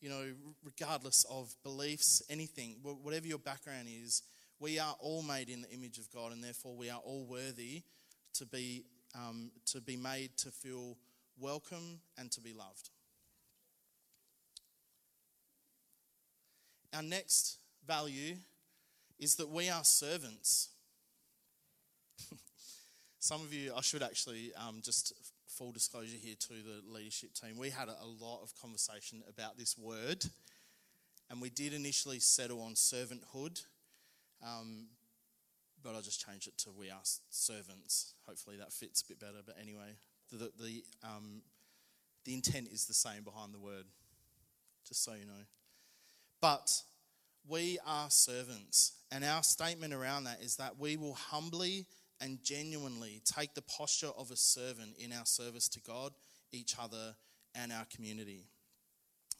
you 0.00 0.08
know, 0.08 0.26
regardless 0.64 1.24
of 1.30 1.54
beliefs, 1.62 2.22
anything, 2.28 2.76
whatever 2.82 3.26
your 3.26 3.38
background 3.38 3.88
is, 3.88 4.22
we 4.60 4.78
are 4.78 4.96
all 5.00 5.22
made 5.22 5.48
in 5.48 5.62
the 5.62 5.70
image 5.70 5.98
of 5.98 6.10
God, 6.10 6.32
and 6.32 6.42
therefore 6.42 6.74
we 6.76 6.90
are 6.90 7.00
all 7.04 7.24
worthy 7.24 7.82
to 8.34 8.46
be 8.46 8.84
um, 9.14 9.50
to 9.66 9.80
be 9.80 9.96
made 9.96 10.36
to 10.38 10.50
feel 10.50 10.96
welcome 11.40 12.00
and 12.18 12.30
to 12.32 12.40
be 12.40 12.52
loved. 12.52 12.90
Our 16.94 17.02
next 17.02 17.58
value 17.86 18.36
is 19.18 19.34
that 19.36 19.48
we 19.48 19.68
are 19.68 19.84
servants. 19.84 20.70
Some 23.18 23.42
of 23.42 23.52
you, 23.52 23.72
I 23.76 23.80
should 23.80 24.02
actually 24.02 24.52
um, 24.54 24.80
just 24.82 25.12
full 25.58 25.72
disclosure 25.72 26.16
here 26.16 26.36
to 26.38 26.54
the 26.54 26.82
leadership 26.86 27.34
team, 27.34 27.58
we 27.58 27.70
had 27.70 27.88
a 27.88 28.24
lot 28.24 28.42
of 28.42 28.54
conversation 28.60 29.22
about 29.28 29.58
this 29.58 29.76
word, 29.76 30.24
and 31.28 31.42
we 31.42 31.50
did 31.50 31.72
initially 31.72 32.20
settle 32.20 32.62
on 32.62 32.74
servanthood, 32.74 33.64
um, 34.46 34.86
but 35.82 35.96
I 35.96 36.00
just 36.00 36.24
changed 36.24 36.46
it 36.46 36.56
to 36.58 36.70
we 36.70 36.90
are 36.90 37.00
servants. 37.30 38.14
Hopefully 38.26 38.56
that 38.58 38.72
fits 38.72 39.02
a 39.02 39.08
bit 39.08 39.18
better. 39.18 39.42
But 39.44 39.56
anyway, 39.60 39.96
the 40.30 40.52
the 40.60 40.84
um, 41.02 41.42
the 42.24 42.34
intent 42.34 42.68
is 42.68 42.86
the 42.86 42.94
same 42.94 43.24
behind 43.24 43.52
the 43.52 43.58
word, 43.58 43.84
just 44.86 45.02
so 45.02 45.14
you 45.14 45.26
know. 45.26 45.44
But 46.40 46.82
we 47.46 47.78
are 47.86 48.10
servants, 48.10 48.92
and 49.10 49.24
our 49.24 49.42
statement 49.42 49.92
around 49.92 50.24
that 50.24 50.40
is 50.42 50.56
that 50.56 50.78
we 50.78 50.96
will 50.96 51.14
humbly 51.14 51.86
and 52.20 52.42
genuinely 52.42 53.20
take 53.24 53.54
the 53.54 53.62
posture 53.62 54.10
of 54.16 54.30
a 54.30 54.36
servant 54.36 54.96
in 54.98 55.12
our 55.12 55.24
service 55.24 55.68
to 55.68 55.80
God, 55.80 56.12
each 56.52 56.74
other, 56.80 57.14
and 57.54 57.72
our 57.72 57.86
community. 57.94 58.46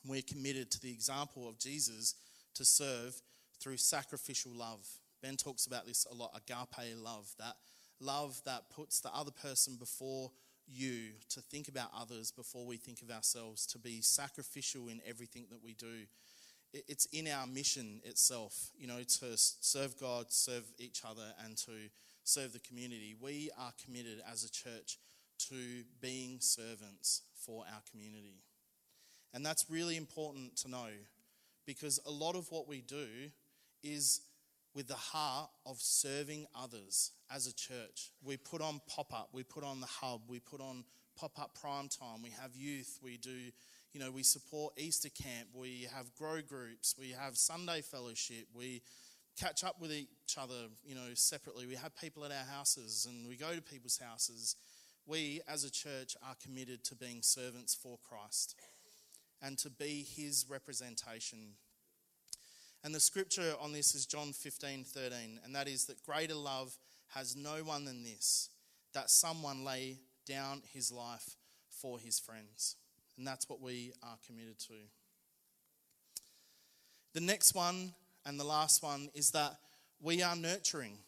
We're 0.06 0.22
committed 0.22 0.70
to 0.72 0.80
the 0.80 0.92
example 0.92 1.48
of 1.48 1.58
Jesus 1.58 2.14
to 2.54 2.64
serve 2.64 3.20
through 3.60 3.76
sacrificial 3.76 4.52
love. 4.52 4.86
Ben 5.22 5.36
talks 5.36 5.66
about 5.66 5.86
this 5.86 6.06
a 6.10 6.14
lot 6.14 6.30
agape 6.34 6.96
love, 6.96 7.30
that 7.38 7.56
love 8.00 8.40
that 8.44 8.70
puts 8.70 9.00
the 9.00 9.14
other 9.14 9.32
person 9.32 9.76
before 9.76 10.30
you, 10.66 11.12
to 11.30 11.40
think 11.40 11.68
about 11.68 11.90
others 11.98 12.30
before 12.30 12.66
we 12.66 12.76
think 12.76 13.02
of 13.02 13.10
ourselves, 13.10 13.66
to 13.66 13.78
be 13.78 14.00
sacrificial 14.00 14.88
in 14.88 15.00
everything 15.06 15.46
that 15.50 15.62
we 15.62 15.74
do. 15.74 16.06
It's 16.72 17.06
in 17.06 17.26
our 17.28 17.46
mission 17.46 18.00
itself, 18.04 18.70
you 18.78 18.86
know, 18.86 18.98
to 18.98 19.36
serve 19.36 19.98
God, 19.98 20.26
serve 20.28 20.64
each 20.78 21.02
other, 21.04 21.34
and 21.44 21.56
to 21.58 21.72
serve 22.28 22.52
the 22.52 22.58
community, 22.60 23.16
we 23.18 23.50
are 23.58 23.72
committed 23.82 24.22
as 24.30 24.44
a 24.44 24.50
church 24.50 24.98
to 25.48 25.84
being 26.00 26.38
servants 26.40 27.22
for 27.34 27.64
our 27.72 27.80
community. 27.90 28.44
And 29.32 29.44
that's 29.44 29.64
really 29.70 29.96
important 29.96 30.56
to 30.58 30.70
know 30.70 30.88
because 31.66 32.00
a 32.06 32.10
lot 32.10 32.34
of 32.34 32.50
what 32.50 32.68
we 32.68 32.82
do 32.82 33.06
is 33.82 34.20
with 34.74 34.88
the 34.88 34.94
heart 34.94 35.48
of 35.64 35.78
serving 35.80 36.46
others 36.54 37.12
as 37.34 37.46
a 37.46 37.54
church. 37.54 38.10
We 38.22 38.36
put 38.36 38.60
on 38.60 38.80
pop 38.86 39.12
up, 39.12 39.30
we 39.32 39.42
put 39.42 39.64
on 39.64 39.80
the 39.80 39.86
hub, 39.86 40.22
we 40.28 40.38
put 40.38 40.60
on 40.60 40.84
pop 41.18 41.38
up 41.40 41.58
prime 41.60 41.88
time, 41.88 42.22
we 42.22 42.30
have 42.40 42.54
youth, 42.54 42.98
we 43.02 43.16
do, 43.16 43.30
you 43.92 44.00
know, 44.00 44.10
we 44.10 44.22
support 44.22 44.74
Easter 44.76 45.08
camp, 45.08 45.48
we 45.54 45.88
have 45.94 46.14
grow 46.14 46.40
groups, 46.40 46.94
we 46.98 47.10
have 47.10 47.36
Sunday 47.36 47.80
fellowship, 47.80 48.46
we 48.54 48.82
catch 49.38 49.64
up 49.64 49.80
with 49.80 49.92
each 49.92 50.36
other, 50.36 50.68
you 50.84 50.94
know, 50.94 51.14
separately. 51.14 51.66
We 51.66 51.76
have 51.76 51.96
people 51.96 52.24
at 52.24 52.30
our 52.30 52.46
houses 52.52 53.06
and 53.08 53.28
we 53.28 53.36
go 53.36 53.54
to 53.54 53.62
people's 53.62 53.98
houses. 53.98 54.56
We, 55.06 55.40
as 55.48 55.64
a 55.64 55.70
church, 55.70 56.16
are 56.22 56.34
committed 56.42 56.84
to 56.84 56.94
being 56.94 57.22
servants 57.22 57.74
for 57.74 57.98
Christ 58.08 58.56
and 59.40 59.56
to 59.58 59.70
be 59.70 60.06
his 60.16 60.46
representation. 60.48 61.54
And 62.84 62.94
the 62.94 63.00
scripture 63.00 63.54
on 63.60 63.72
this 63.72 63.94
is 63.94 64.06
John 64.06 64.32
15 64.32 64.84
13, 64.84 65.40
and 65.44 65.54
that 65.54 65.68
is 65.68 65.86
that 65.86 66.02
greater 66.04 66.34
love 66.34 66.76
has 67.14 67.36
no 67.36 67.64
one 67.64 67.84
than 67.84 68.02
this, 68.02 68.50
that 68.92 69.10
someone 69.10 69.64
lay 69.64 69.98
down 70.28 70.62
his 70.72 70.92
life 70.92 71.36
for 71.70 71.98
his 71.98 72.18
friends. 72.18 72.76
And 73.16 73.26
that's 73.26 73.48
what 73.48 73.60
we 73.60 73.92
are 74.02 74.18
committed 74.26 74.58
to. 74.60 74.74
The 77.14 77.20
next 77.20 77.54
one 77.54 77.92
and 78.26 78.38
the 78.38 78.44
last 78.44 78.82
one 78.82 79.08
is 79.14 79.30
that 79.30 79.56
we 80.00 80.22
are 80.22 80.36
nurturing. 80.36 80.98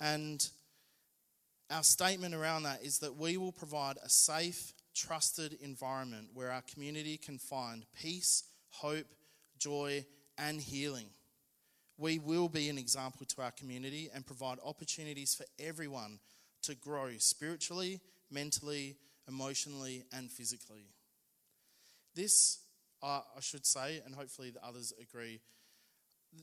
And 0.00 0.44
our 1.70 1.82
statement 1.82 2.34
around 2.34 2.64
that 2.64 2.82
is 2.82 2.98
that 2.98 3.16
we 3.16 3.36
will 3.36 3.52
provide 3.52 3.96
a 4.04 4.08
safe, 4.08 4.72
trusted 4.94 5.56
environment 5.60 6.28
where 6.34 6.50
our 6.50 6.62
community 6.62 7.16
can 7.16 7.38
find 7.38 7.84
peace, 8.00 8.44
hope, 8.70 9.06
joy, 9.58 10.04
and 10.36 10.60
healing. 10.60 11.06
We 11.96 12.18
will 12.18 12.48
be 12.48 12.68
an 12.68 12.78
example 12.78 13.26
to 13.26 13.42
our 13.42 13.52
community 13.52 14.10
and 14.12 14.26
provide 14.26 14.58
opportunities 14.64 15.34
for 15.34 15.44
everyone 15.62 16.18
to 16.62 16.74
grow 16.74 17.10
spiritually, 17.18 18.00
mentally, 18.30 18.96
emotionally, 19.28 20.04
and 20.12 20.30
physically. 20.30 20.86
This 22.14 22.60
uh, 23.02 23.20
I 23.36 23.40
should 23.40 23.66
say, 23.66 24.00
and 24.04 24.14
hopefully 24.14 24.50
the 24.50 24.64
others 24.64 24.92
agree. 25.00 25.40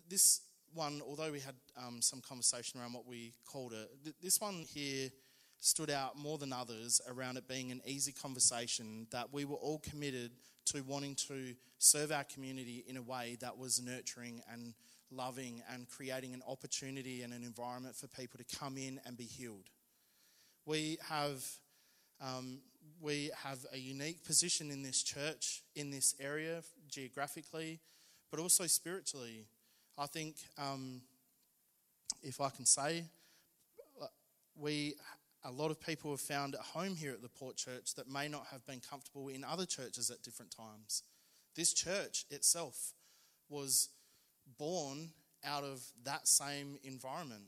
This 0.10 0.42
one, 0.74 1.02
although 1.08 1.32
we 1.32 1.40
had 1.40 1.56
um, 1.78 2.02
some 2.02 2.22
conversation 2.22 2.80
around 2.80 2.94
what 2.94 3.08
we 3.08 3.34
called 3.46 3.74
it, 3.74 3.90
th- 4.04 4.16
this 4.22 4.40
one 4.40 4.66
here 4.74 5.10
stood 5.62 5.90
out 5.90 6.18
more 6.18 6.38
than 6.38 6.54
others 6.54 7.02
around 7.10 7.38
it 7.38 7.48
being 7.48 7.72
an 7.72 7.82
easy 7.86 8.12
conversation 8.12 9.08
that 9.12 9.34
we 9.34 9.46
were 9.46 9.56
all 9.56 9.80
committed 9.80 10.32
to 10.66 10.82
wanting 10.84 11.16
to 11.16 11.54
serve 11.80 12.12
our 12.12 12.24
community 12.26 12.84
in 12.88 12.98
a 12.98 13.02
way 13.02 13.38
that 13.42 13.58
was 13.58 13.82
nurturing 13.82 14.42
and 14.52 14.74
loving 15.12 15.62
and 15.74 15.90
creating 15.90 16.34
an 16.34 16.42
opportunity 16.48 17.24
and 17.24 17.34
an 17.34 17.44
environment 17.44 17.96
for 17.96 18.08
people 18.08 18.38
to 18.38 18.58
come 18.58 18.78
in 18.78 19.00
and 19.06 19.18
be 19.18 19.24
healed. 19.24 19.70
We 20.70 21.00
have 21.10 21.44
um, 22.22 22.60
we 23.02 23.32
have 23.44 23.58
a 23.74 23.78
unique 23.80 24.24
position 24.24 24.70
in 24.70 24.84
this 24.84 25.02
church, 25.02 25.64
in 25.76 25.90
this 25.90 26.14
area, 26.20 26.62
geographically, 26.88 27.80
but 28.30 28.40
also 28.40 28.68
spiritually. 28.68 29.48
I 29.98 30.06
think, 30.06 30.36
um, 30.60 31.02
if 32.22 32.40
I 32.40 32.52
can 32.52 32.68
say, 32.68 33.06
we 34.56 34.94
a 35.44 35.50
lot 35.52 35.72
of 35.72 35.82
people 35.82 36.12
have 36.12 36.22
found 36.22 36.54
a 36.54 36.62
home 36.62 36.96
here 36.96 37.14
at 37.14 37.24
the 37.24 37.30
Port 37.30 37.56
Church 37.56 37.96
that 37.96 38.08
may 38.08 38.28
not 38.28 38.46
have 38.52 38.64
been 38.68 38.80
comfortable 38.88 39.30
in 39.30 39.44
other 39.44 39.66
churches 39.66 40.12
at 40.12 40.22
different 40.22 40.56
times. 40.56 41.02
This 41.56 41.74
church 41.74 42.26
itself 42.30 42.94
was 43.50 43.90
born 44.60 45.10
out 45.44 45.64
of 45.64 45.82
that 46.04 46.28
same 46.28 46.78
environment. 46.84 47.48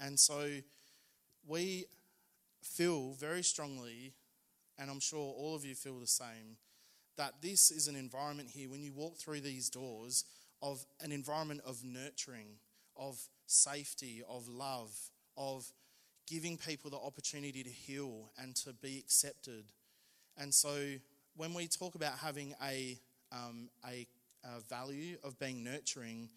And 0.00 0.18
so 0.18 0.48
we 1.46 1.86
feel 2.62 3.12
very 3.14 3.42
strongly 3.42 4.14
and 4.80 4.90
I'm 4.90 5.00
sure 5.00 5.20
all 5.36 5.54
of 5.54 5.64
you 5.64 5.74
feel 5.74 6.00
the 6.00 6.06
same, 6.06 6.56
that 7.18 7.34
this 7.42 7.70
is 7.70 7.86
an 7.86 7.96
environment 7.96 8.48
here, 8.50 8.70
when 8.70 8.82
you 8.82 8.92
walk 8.94 9.18
through 9.18 9.40
these 9.40 9.68
doors, 9.68 10.24
of 10.62 10.84
an 11.02 11.12
environment 11.12 11.60
of 11.66 11.84
nurturing, 11.84 12.56
of 12.96 13.20
safety, 13.46 14.22
of 14.28 14.48
love, 14.48 14.90
of 15.36 15.70
giving 16.26 16.56
people 16.56 16.90
the 16.90 16.96
opportunity 16.96 17.62
to 17.62 17.68
heal 17.68 18.30
and 18.38 18.56
to 18.56 18.72
be 18.72 18.98
accepted. 18.98 19.64
And 20.38 20.52
so 20.54 20.94
when 21.36 21.52
we 21.52 21.66
talk 21.66 21.94
about 21.94 22.18
having 22.18 22.54
a, 22.64 22.98
um, 23.32 23.68
a, 23.86 24.06
a, 24.44 24.60
value 24.68 25.18
of 25.22 25.38
being 25.38 25.62
nurturing, 25.62 26.30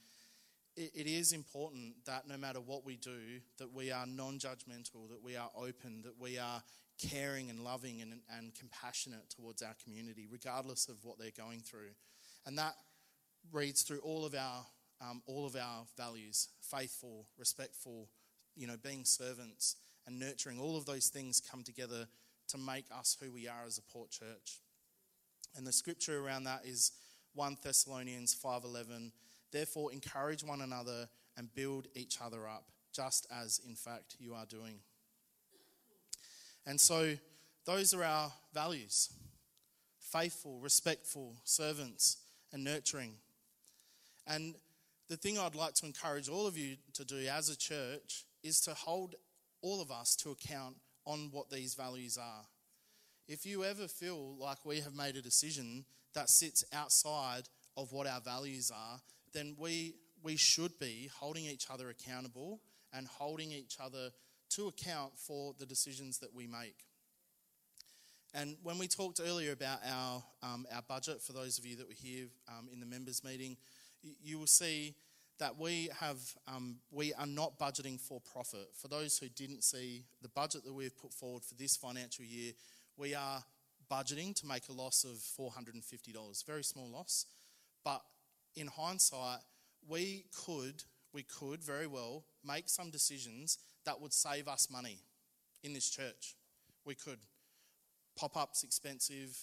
it, 0.76 1.08
is 1.08 1.34
important 1.34 1.94
that 2.06 2.28
no 2.28 2.38
matter 2.38 2.60
what 2.60 2.86
we 2.86 2.96
do, 2.96 3.40
that 3.58 3.74
we 3.74 3.92
are 3.92 4.06
non-judgmental, 4.06 5.10
that 5.10 5.24
we 5.24 5.36
are 5.36 5.50
open, 5.56 6.02
that 6.04 6.20
we 6.20 6.38
are 6.38 6.64
caring 6.98 7.50
and 7.50 7.64
loving 7.64 8.02
and, 8.02 8.22
and 8.38 8.54
compassionate 8.56 9.30
towards 9.30 9.62
our 9.62 9.76
community, 9.84 10.28
regardless 10.30 10.88
of 10.88 11.04
what 11.04 11.20
they're 11.20 11.32
going 11.36 11.60
through. 11.60 11.92
And 12.46 12.58
that 12.58 12.76
reads 13.52 13.84
through 13.84 14.00
all 14.00 14.26
of 14.26 14.36
our, 14.36 14.66
um, 15.02 15.22
all 15.26 15.46
of 15.46 15.56
our 15.56 15.86
values 15.98 16.50
faithful, 16.62 17.28
respectful, 17.38 18.10
you 18.56 18.68
know, 18.68 18.78
being 18.82 19.06
servants 19.06 19.76
and 20.06 20.20
nurturing. 20.20 20.60
All 20.60 20.78
of 20.78 20.86
those 20.86 21.08
things 21.08 21.42
come 21.42 21.64
together 21.64 22.08
to 22.50 22.58
make 22.58 22.86
us 22.98 23.18
who 23.22 23.32
we 23.32 23.48
are 23.48 23.66
as 23.66 23.78
a 23.78 23.82
port 23.82 24.12
church. 24.12 24.62
And 25.56 25.68
the 25.68 25.72
scripture 25.72 26.20
around 26.20 26.46
that 26.46 26.62
is 26.66 26.92
1 27.36 27.58
Thessalonians 27.64 28.36
5:11. 28.36 29.12
Therefore 29.54 29.94
encourage 29.94 30.44
one 30.44 30.62
another 30.62 31.08
and 31.38 31.54
build 31.54 31.88
each 31.96 32.18
other 32.22 32.48
up, 32.48 32.66
just 32.92 33.28
as 33.32 33.62
in 33.66 33.76
fact 33.76 34.16
you 34.20 34.34
are 34.34 34.48
doing. 34.48 34.80
And 36.66 36.82
so 36.82 37.14
those 37.66 37.94
are 37.94 38.04
our 38.04 38.34
values 38.54 39.10
faithful, 40.00 40.60
respectful, 40.60 41.36
servants, 41.44 42.18
and 42.52 42.64
nurturing. 42.64 43.16
And 44.28 44.54
the 45.10 45.18
thing 45.18 45.40
I'd 45.40 45.56
like 45.56 45.74
to 45.76 45.88
encourage 45.88 46.30
all 46.30 46.46
of 46.46 46.56
you 46.56 46.78
to 46.94 47.04
do 47.04 47.18
as 47.28 47.50
a 47.50 47.58
church 47.58 48.26
is 48.44 48.62
to 48.62 48.76
hold 48.76 49.16
all 49.64 49.82
of 49.82 49.90
us 49.90 50.16
to 50.18 50.30
account 50.30 50.76
on 51.06 51.30
what 51.32 51.50
these 51.50 51.74
values 51.74 52.18
are. 52.18 52.46
If 53.28 53.46
you 53.46 53.64
ever 53.64 53.88
feel 53.88 54.36
like 54.38 54.66
we 54.66 54.82
have 54.82 54.96
made 54.96 55.16
a 55.16 55.22
decision 55.22 55.86
that 56.14 56.30
sits 56.30 56.64
outside 56.72 57.50
of 57.76 57.92
what 57.92 58.06
our 58.06 58.22
values 58.22 58.72
are, 58.72 59.00
then 59.34 59.56
we, 59.58 59.96
we 60.24 60.36
should 60.38 60.78
be 60.80 61.10
holding 61.20 61.46
each 61.46 61.68
other 61.70 61.90
accountable 61.90 62.62
and 62.94 63.08
holding 63.08 63.52
each 63.52 63.78
other 63.84 64.10
to 64.52 64.68
account 64.68 65.14
for 65.18 65.54
the 65.60 65.66
decisions 65.66 66.20
that 66.20 66.34
we 66.34 66.48
make. 66.48 66.78
And 68.36 68.56
when 68.64 68.80
we 68.80 68.88
talked 68.88 69.20
earlier 69.24 69.52
about 69.52 69.80
our, 69.88 70.24
um, 70.42 70.66
our 70.74 70.82
budget, 70.88 71.22
for 71.22 71.34
those 71.34 71.60
of 71.60 71.66
you 71.66 71.76
that 71.78 71.88
were 71.88 71.94
here 71.94 72.26
um, 72.50 72.68
in 72.72 72.80
the 72.80 72.86
members' 72.86 73.24
meeting, 73.24 73.58
you, 74.02 74.40
will 74.40 74.48
see 74.48 74.96
that 75.40 75.60
we 75.60 75.90
have 76.00 76.18
um, 76.48 76.78
we 76.92 77.14
are 77.14 77.28
not 77.28 77.60
budgeting 77.60 78.00
for 78.00 78.20
profit. 78.20 78.70
For 78.76 78.88
those 78.88 79.18
who 79.18 79.30
didn't 79.30 79.64
see 79.64 80.06
the 80.22 80.30
budget 80.30 80.66
that 80.66 80.74
we've 80.74 80.98
put 80.98 81.14
forward 81.14 81.44
for 81.44 81.54
this 81.56 81.76
financial 81.78 82.26
year, 82.26 82.54
we 82.98 83.14
are 83.14 83.44
budgeting 83.92 84.36
to 84.36 84.48
make 84.48 84.68
a 84.68 84.74
loss 84.74 85.04
of 85.04 85.18
$450. 85.18 86.46
Very 86.46 86.64
small 86.64 86.90
loss, 86.90 87.26
but 87.86 88.02
in 88.56 88.68
hindsight, 88.68 89.40
we 89.88 90.26
could 90.46 90.84
we 91.14 91.24
could 91.24 91.64
very 91.64 91.88
well 91.88 92.24
make 92.44 92.68
some 92.68 92.90
decisions 92.90 93.60
that 93.86 94.02
would 94.02 94.14
save 94.14 94.48
us 94.48 94.68
money 94.72 94.98
in 95.64 95.74
this 95.74 95.90
church. 95.90 96.36
We 96.86 96.96
could. 96.96 97.20
Pop 98.16 98.38
ups 98.38 98.64
expensive, 98.64 99.36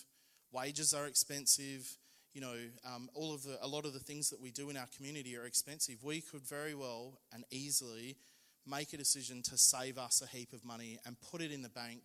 wages 0.52 0.94
are 0.94 1.06
expensive. 1.06 1.88
You 2.32 2.40
know, 2.40 2.56
um, 2.84 3.08
all 3.14 3.34
of 3.34 3.42
the 3.42 3.58
a 3.60 3.66
lot 3.66 3.84
of 3.84 3.92
the 3.92 3.98
things 3.98 4.30
that 4.30 4.40
we 4.40 4.52
do 4.52 4.70
in 4.70 4.76
our 4.76 4.86
community 4.96 5.36
are 5.36 5.44
expensive. 5.44 6.04
We 6.04 6.20
could 6.20 6.42
very 6.42 6.74
well 6.74 7.18
and 7.32 7.44
easily 7.50 8.16
make 8.64 8.92
a 8.92 8.96
decision 8.96 9.42
to 9.42 9.58
save 9.58 9.98
us 9.98 10.22
a 10.22 10.36
heap 10.36 10.52
of 10.52 10.64
money 10.64 10.98
and 11.04 11.16
put 11.20 11.40
it 11.40 11.50
in 11.50 11.62
the 11.62 11.68
bank 11.68 12.02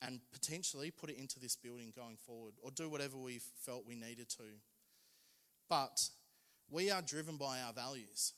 and 0.00 0.20
potentially 0.32 0.90
put 0.90 1.10
it 1.10 1.18
into 1.18 1.40
this 1.40 1.56
building 1.56 1.92
going 1.96 2.16
forward 2.26 2.54
or 2.62 2.70
do 2.70 2.88
whatever 2.88 3.16
we 3.16 3.40
felt 3.64 3.86
we 3.86 3.96
needed 3.96 4.28
to. 4.28 4.44
But 5.68 6.08
we 6.70 6.90
are 6.90 7.02
driven 7.02 7.36
by 7.36 7.60
our 7.60 7.72
values. 7.72 8.32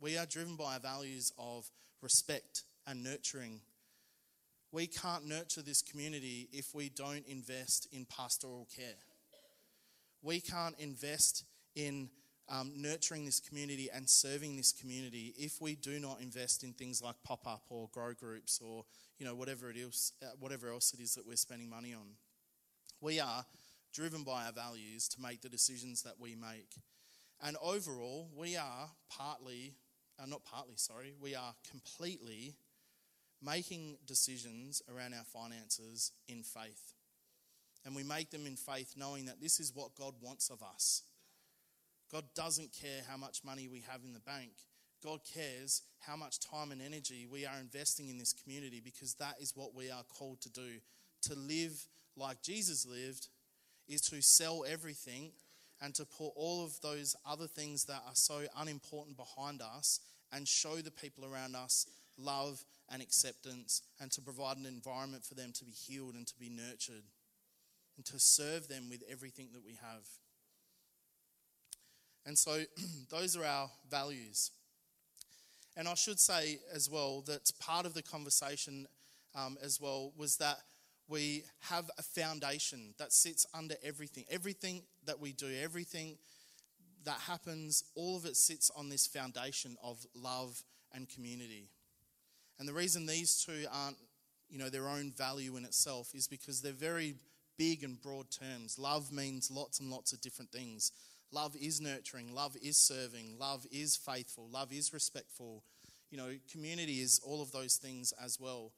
We 0.00 0.16
are 0.16 0.26
driven 0.26 0.56
by 0.56 0.74
our 0.74 0.80
values 0.80 1.32
of 1.38 1.70
respect 2.02 2.64
and 2.86 3.02
nurturing. 3.02 3.60
We 4.70 4.86
can't 4.86 5.26
nurture 5.26 5.62
this 5.62 5.82
community 5.82 6.48
if 6.52 6.74
we 6.74 6.88
don't 6.88 7.26
invest 7.26 7.88
in 7.92 8.06
pastoral 8.06 8.68
care. 8.74 8.94
We 10.22 10.40
can't 10.40 10.78
invest 10.78 11.44
in 11.74 12.10
um, 12.48 12.72
nurturing 12.76 13.24
this 13.24 13.40
community 13.40 13.88
and 13.92 14.08
serving 14.08 14.56
this 14.56 14.72
community 14.72 15.34
if 15.36 15.60
we 15.60 15.74
do 15.74 15.98
not 16.00 16.20
invest 16.20 16.64
in 16.64 16.72
things 16.72 17.02
like 17.02 17.16
pop 17.22 17.46
up 17.46 17.62
or 17.68 17.88
grow 17.92 18.14
groups 18.14 18.60
or 18.64 18.84
you 19.18 19.26
know 19.26 19.34
whatever 19.34 19.70
it 19.70 19.76
is, 19.76 20.12
uh, 20.22 20.26
whatever 20.40 20.68
else 20.68 20.94
it 20.94 21.00
is 21.00 21.14
that 21.14 21.26
we're 21.26 21.36
spending 21.36 21.68
money 21.68 21.92
on. 21.92 22.06
We 23.00 23.20
are 23.20 23.44
driven 23.92 24.22
by 24.22 24.46
our 24.46 24.52
values 24.52 25.08
to 25.08 25.20
make 25.20 25.42
the 25.42 25.48
decisions 25.48 26.02
that 26.02 26.14
we 26.18 26.34
make, 26.34 26.74
and 27.42 27.56
overall, 27.62 28.28
we 28.36 28.56
are 28.56 28.90
partly, 29.10 29.74
uh, 30.20 30.26
not 30.26 30.44
partly, 30.44 30.74
sorry, 30.76 31.14
we 31.20 31.34
are 31.34 31.54
completely 31.70 32.56
making 33.42 33.96
decisions 34.06 34.82
around 34.92 35.14
our 35.14 35.24
finances 35.24 36.12
in 36.26 36.42
faith. 36.42 36.94
And 37.84 37.94
we 37.94 38.02
make 38.02 38.30
them 38.30 38.46
in 38.46 38.56
faith 38.56 38.94
knowing 38.96 39.26
that 39.26 39.40
this 39.40 39.60
is 39.60 39.72
what 39.74 39.94
God 39.94 40.14
wants 40.20 40.50
of 40.50 40.62
us. 40.62 41.04
God 42.10 42.24
doesn't 42.34 42.72
care 42.72 43.02
how 43.08 43.16
much 43.16 43.44
money 43.44 43.68
we 43.68 43.84
have 43.88 44.02
in 44.04 44.12
the 44.12 44.20
bank. 44.20 44.50
God 45.02 45.20
cares 45.32 45.82
how 46.00 46.16
much 46.16 46.40
time 46.40 46.72
and 46.72 46.82
energy 46.82 47.26
we 47.30 47.46
are 47.46 47.58
investing 47.60 48.08
in 48.08 48.18
this 48.18 48.32
community 48.32 48.80
because 48.82 49.14
that 49.14 49.36
is 49.40 49.52
what 49.54 49.74
we 49.74 49.90
are 49.90 50.02
called 50.08 50.40
to 50.40 50.50
do. 50.50 50.80
To 51.22 51.34
live 51.34 51.86
like 52.16 52.42
Jesus 52.42 52.84
lived 52.84 53.28
is 53.86 54.00
to 54.02 54.20
sell 54.22 54.64
everything 54.68 55.30
and 55.80 55.94
to 55.94 56.04
put 56.04 56.32
all 56.34 56.64
of 56.64 56.80
those 56.80 57.14
other 57.26 57.46
things 57.46 57.84
that 57.84 58.02
are 58.06 58.14
so 58.14 58.42
unimportant 58.58 59.16
behind 59.16 59.62
us 59.62 60.00
and 60.32 60.46
show 60.46 60.76
the 60.76 60.90
people 60.90 61.24
around 61.24 61.54
us 61.54 61.86
love 62.18 62.64
and 62.90 63.00
acceptance 63.00 63.82
and 64.00 64.10
to 64.10 64.20
provide 64.20 64.56
an 64.56 64.66
environment 64.66 65.24
for 65.24 65.34
them 65.34 65.52
to 65.52 65.64
be 65.64 65.70
healed 65.70 66.14
and 66.14 66.26
to 66.26 66.36
be 66.38 66.48
nurtured 66.48 67.04
and 67.96 68.04
to 68.06 68.18
serve 68.18 68.68
them 68.68 68.88
with 68.88 69.02
everything 69.10 69.48
that 69.52 69.64
we 69.64 69.72
have. 69.80 70.06
And 72.26 72.36
so 72.36 72.62
those 73.10 73.36
are 73.36 73.44
our 73.44 73.70
values. 73.90 74.50
And 75.76 75.86
I 75.86 75.94
should 75.94 76.18
say 76.18 76.58
as 76.74 76.90
well 76.90 77.22
that 77.26 77.50
part 77.60 77.86
of 77.86 77.94
the 77.94 78.02
conversation 78.02 78.86
um, 79.34 79.56
as 79.62 79.80
well 79.80 80.12
was 80.16 80.36
that 80.38 80.58
we 81.08 81.44
have 81.60 81.90
a 81.98 82.02
foundation 82.02 82.94
that 82.98 83.12
sits 83.12 83.46
under 83.54 83.74
everything. 83.82 84.24
Everything 84.30 84.82
that 85.06 85.18
we 85.18 85.32
do, 85.32 85.48
everything 85.62 86.18
that 87.04 87.18
happens, 87.20 87.82
all 87.94 88.16
of 88.16 88.26
it 88.26 88.36
sits 88.36 88.70
on 88.76 88.90
this 88.90 89.06
foundation 89.06 89.76
of 89.82 90.04
love 90.14 90.62
and 90.92 91.08
community. 91.08 91.68
And 92.58 92.68
the 92.68 92.74
reason 92.74 93.06
these 93.06 93.44
two 93.44 93.66
aren't, 93.72 93.96
you 94.50 94.58
know, 94.58 94.68
their 94.68 94.88
own 94.88 95.12
value 95.12 95.56
in 95.56 95.64
itself 95.64 96.10
is 96.14 96.28
because 96.28 96.60
they're 96.60 96.72
very 96.72 97.14
big 97.56 97.82
and 97.82 98.00
broad 98.00 98.26
terms. 98.30 98.78
Love 98.78 99.12
means 99.12 99.50
lots 99.50 99.80
and 99.80 99.90
lots 99.90 100.12
of 100.12 100.20
different 100.20 100.52
things. 100.52 100.92
Love 101.30 101.54
is 101.60 101.80
nurturing, 101.80 102.34
love 102.34 102.56
is 102.62 102.76
serving, 102.76 103.36
love 103.38 103.66
is 103.70 103.96
faithful, 103.96 104.48
love 104.50 104.72
is 104.72 104.92
respectful. 104.94 105.62
You 106.10 106.16
know, 106.16 106.30
community 106.50 107.00
is 107.00 107.20
all 107.22 107.42
of 107.42 107.52
those 107.52 107.76
things 107.76 108.14
as 108.22 108.40
well. 108.40 108.72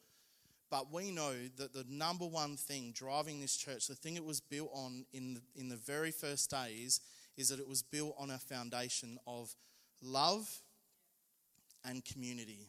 But 0.70 0.92
we 0.92 1.10
know 1.10 1.34
that 1.56 1.72
the 1.72 1.84
number 1.88 2.24
one 2.24 2.56
thing 2.56 2.92
driving 2.94 3.40
this 3.40 3.56
church, 3.56 3.88
the 3.88 3.96
thing 3.96 4.16
it 4.16 4.24
was 4.24 4.40
built 4.40 4.70
on 4.72 5.04
in 5.12 5.34
the, 5.34 5.40
in 5.56 5.68
the 5.68 5.76
very 5.76 6.12
first 6.12 6.50
days, 6.50 7.00
is 7.36 7.48
that 7.48 7.58
it 7.58 7.68
was 7.68 7.82
built 7.82 8.14
on 8.18 8.30
a 8.30 8.38
foundation 8.38 9.18
of 9.26 9.54
love 10.00 10.48
and 11.84 12.04
community. 12.04 12.68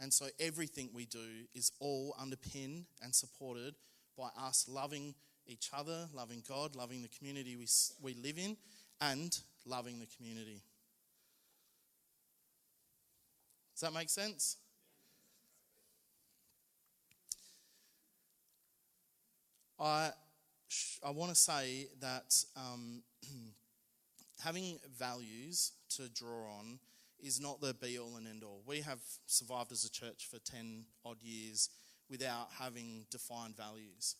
And 0.00 0.12
so 0.12 0.26
everything 0.40 0.90
we 0.92 1.04
do 1.04 1.46
is 1.54 1.70
all 1.78 2.16
underpinned 2.20 2.86
and 3.02 3.14
supported 3.14 3.74
by 4.16 4.28
us 4.36 4.66
loving 4.68 5.14
each 5.46 5.70
other, 5.76 6.08
loving 6.14 6.42
God, 6.48 6.74
loving 6.74 7.02
the 7.02 7.08
community 7.08 7.56
we, 7.56 7.66
we 8.02 8.14
live 8.14 8.38
in, 8.38 8.56
and 9.00 9.38
loving 9.66 9.98
the 9.98 10.06
community. 10.16 10.62
Does 13.74 13.82
that 13.82 13.92
make 13.92 14.10
sense? 14.10 14.56
I, 19.80 20.10
I 21.04 21.10
want 21.10 21.30
to 21.30 21.36
say 21.36 21.88
that 22.00 22.36
um, 22.54 23.02
having 24.44 24.78
values 24.98 25.72
to 25.96 26.08
draw 26.10 26.58
on 26.58 26.78
is 27.18 27.40
not 27.40 27.60
the 27.60 27.74
be 27.74 27.98
all 27.98 28.16
and 28.16 28.26
end 28.28 28.42
all. 28.44 28.62
We 28.66 28.80
have 28.80 29.00
survived 29.26 29.72
as 29.72 29.84
a 29.84 29.90
church 29.90 30.28
for 30.30 30.38
10 30.38 30.84
odd 31.04 31.22
years 31.22 31.70
without 32.10 32.48
having 32.58 33.06
defined 33.10 33.56
values. 33.56 34.16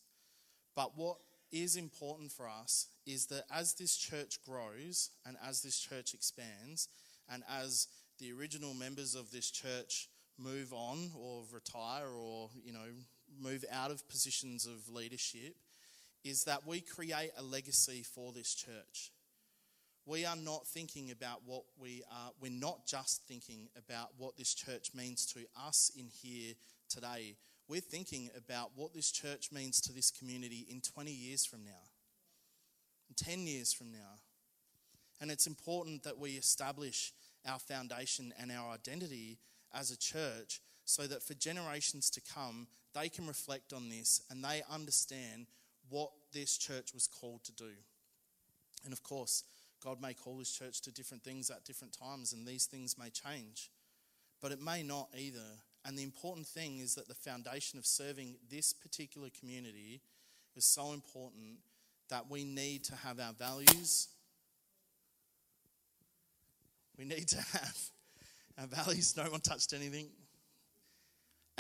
But 0.75 0.97
what 0.97 1.19
is 1.53 1.77
important 1.77 2.33
for 2.33 2.49
us 2.49 2.89
is 3.07 3.27
that 3.27 3.45
as 3.53 3.75
this 3.75 3.97
church 3.97 4.39
grows 4.47 5.11
and 5.27 5.37
as 5.47 5.63
this 5.63 5.79
church 5.79 6.15
expands, 6.15 6.89
and 7.29 7.43
as 7.51 7.89
the 8.19 8.33
original 8.33 8.75
members 8.75 9.15
of 9.15 9.31
this 9.31 9.51
church 9.51 10.09
move 10.39 10.73
on 10.73 11.11
or 11.15 11.43
retire 11.53 12.09
or, 12.09 12.51
you 12.65 12.73
know, 12.73 12.89
move 13.39 13.65
out 13.73 13.91
of 13.91 14.09
positions 14.09 14.67
of 14.67 14.93
leadership, 14.95 15.57
is 16.25 16.45
that 16.45 16.67
we 16.67 16.81
create 16.81 17.31
a 17.37 17.43
legacy 17.43 18.03
for 18.03 18.33
this 18.33 18.55
church. 18.55 19.13
We 20.07 20.25
are 20.25 20.37
not 20.37 20.67
thinking 20.67 21.11
about 21.11 21.43
what 21.45 21.65
we 21.79 22.03
are, 22.11 22.33
we're 22.41 22.51
not 22.51 22.87
just 22.87 23.23
thinking 23.29 23.69
about 23.77 24.11
what 24.17 24.37
this 24.37 24.55
church 24.55 24.91
means 24.95 25.27
to 25.35 25.41
us 25.57 25.91
in 25.97 26.09
here 26.09 26.55
today 26.89 27.37
we're 27.71 27.81
thinking 27.81 28.31
about 28.37 28.73
what 28.75 28.93
this 28.93 29.13
church 29.13 29.53
means 29.53 29.81
to 29.83 29.93
this 29.93 30.11
community 30.11 30.67
in 30.69 30.81
20 30.81 31.13
years 31.13 31.47
from 31.47 31.63
now, 31.65 31.87
10 33.17 33.47
years 33.47 33.73
from 33.73 33.93
now. 33.93 34.19
And 35.21 35.31
it's 35.31 35.47
important 35.47 36.03
that 36.03 36.19
we 36.19 36.31
establish 36.31 37.13
our 37.49 37.61
foundation 37.61 38.35
and 38.41 38.51
our 38.51 38.75
identity 38.75 39.39
as 39.73 39.93
a 39.93 39.97
church 39.97 40.61
so 40.85 41.07
that 41.07 41.23
for 41.23 41.35
generations 41.35 42.11
to 42.11 42.21
come, 42.21 42.67
they 42.95 43.09
can 43.09 43.27
reflect 43.27 43.73
on 43.73 43.89
this 43.89 44.23
and 44.31 44.45
they 44.45 44.63
understand 44.71 45.47
what 45.89 46.11
this 46.33 46.57
church 46.57 46.95
was 46.95 47.07
called 47.07 47.45
to 47.45 47.53
do. 47.53 47.71
And 48.85 48.93
of 48.93 49.03
course, 49.03 49.45
God 49.83 50.01
may 50.01 50.15
call 50.15 50.39
this 50.39 50.53
church 50.53 50.81
to 50.83 50.93
different 50.93 51.25
things 51.25 51.51
at 51.51 51.65
different 51.65 51.97
times, 51.99 52.33
and 52.33 52.47
these 52.47 52.67
things 52.67 52.97
may 52.99 53.11
change. 53.11 53.71
But 54.41 54.53
it 54.53 54.61
may 54.61 54.83
not 54.83 55.09
either. 55.17 55.39
And 55.85 55.99
the 55.99 56.03
important 56.03 56.47
thing 56.47 56.79
is 56.79 56.95
that 56.95 57.09
the 57.09 57.15
foundation 57.15 57.79
of 57.79 57.87
serving 57.87 58.37
this 58.51 58.73
particular 58.73 59.29
community 59.39 60.03
is 60.55 60.65
so 60.65 60.93
important 60.93 61.59
that 62.11 62.31
we 62.31 62.45
need 62.45 62.85
to 62.85 62.95
have 62.97 63.19
our 63.21 63.33
values. 63.33 64.09
We 66.99 67.05
need 67.05 67.29
to 67.29 67.39
have 67.39 67.79
our 68.59 68.67
values. 68.67 69.17
No 69.17 69.25
one 69.25 69.41
touched 69.41 69.73
anything. 69.73 70.09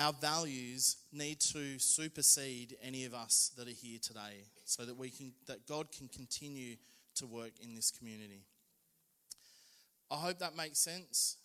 Our 0.01 0.15
values 0.15 0.97
need 1.13 1.41
to 1.53 1.79
supersede 1.79 2.75
any 2.83 3.05
of 3.05 3.13
us 3.13 3.53
that 3.59 3.69
are 3.69 3.71
here 3.71 3.99
today 4.01 4.47
so 4.65 4.87
that 4.87 4.97
we 4.97 5.11
can 5.11 5.35
that 5.47 5.67
God 5.67 5.93
can 5.93 6.09
continue 6.09 6.77
to 7.17 7.27
work 7.27 7.53
in 7.63 7.75
this 7.75 7.91
community. 7.91 8.41
I 10.11 10.15
hope 10.15 10.39
that 10.39 10.57
makes 10.57 10.79
sense. 10.79 11.37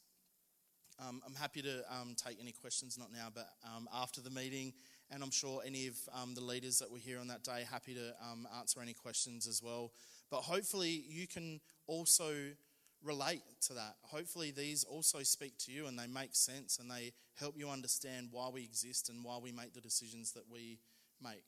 Um, 1.05 1.21
I'm 1.27 1.35
happy 1.35 1.61
to 1.63 1.83
um, 1.93 2.15
take 2.15 2.37
any 2.39 2.53
questions, 2.53 2.97
not 2.97 3.11
now, 3.11 3.27
but 3.33 3.49
um, 3.75 3.89
after 3.93 4.21
the 4.21 4.29
meeting. 4.29 4.71
And 5.11 5.21
I'm 5.21 5.31
sure 5.31 5.61
any 5.65 5.87
of 5.87 5.97
um, 6.13 6.33
the 6.33 6.41
leaders 6.41 6.79
that 6.79 6.89
were 6.89 6.97
here 6.97 7.19
on 7.19 7.27
that 7.27 7.43
day 7.43 7.65
happy 7.69 7.93
to 7.93 8.15
um, 8.23 8.47
answer 8.57 8.79
any 8.81 8.93
questions 8.93 9.47
as 9.47 9.61
well. 9.61 9.91
But 10.31 10.43
hopefully, 10.43 11.03
you 11.09 11.27
can 11.27 11.59
also 11.87 12.33
relate 13.05 13.41
to 13.67 13.73
that. 13.73 13.95
Hopefully, 14.01 14.51
these 14.51 14.83
also 14.83 15.19
speak 15.23 15.57
to 15.59 15.71
you 15.71 15.87
and 15.87 15.97
they 15.97 16.07
make 16.07 16.35
sense 16.35 16.79
and 16.79 16.89
they 16.89 17.13
help 17.35 17.55
you 17.57 17.69
understand 17.69 18.29
why 18.31 18.49
we 18.49 18.63
exist 18.63 19.09
and 19.09 19.23
why 19.23 19.37
we 19.37 19.51
make 19.51 19.73
the 19.73 19.81
decisions 19.81 20.31
that 20.33 20.43
we 20.51 20.79
make. 21.21 21.45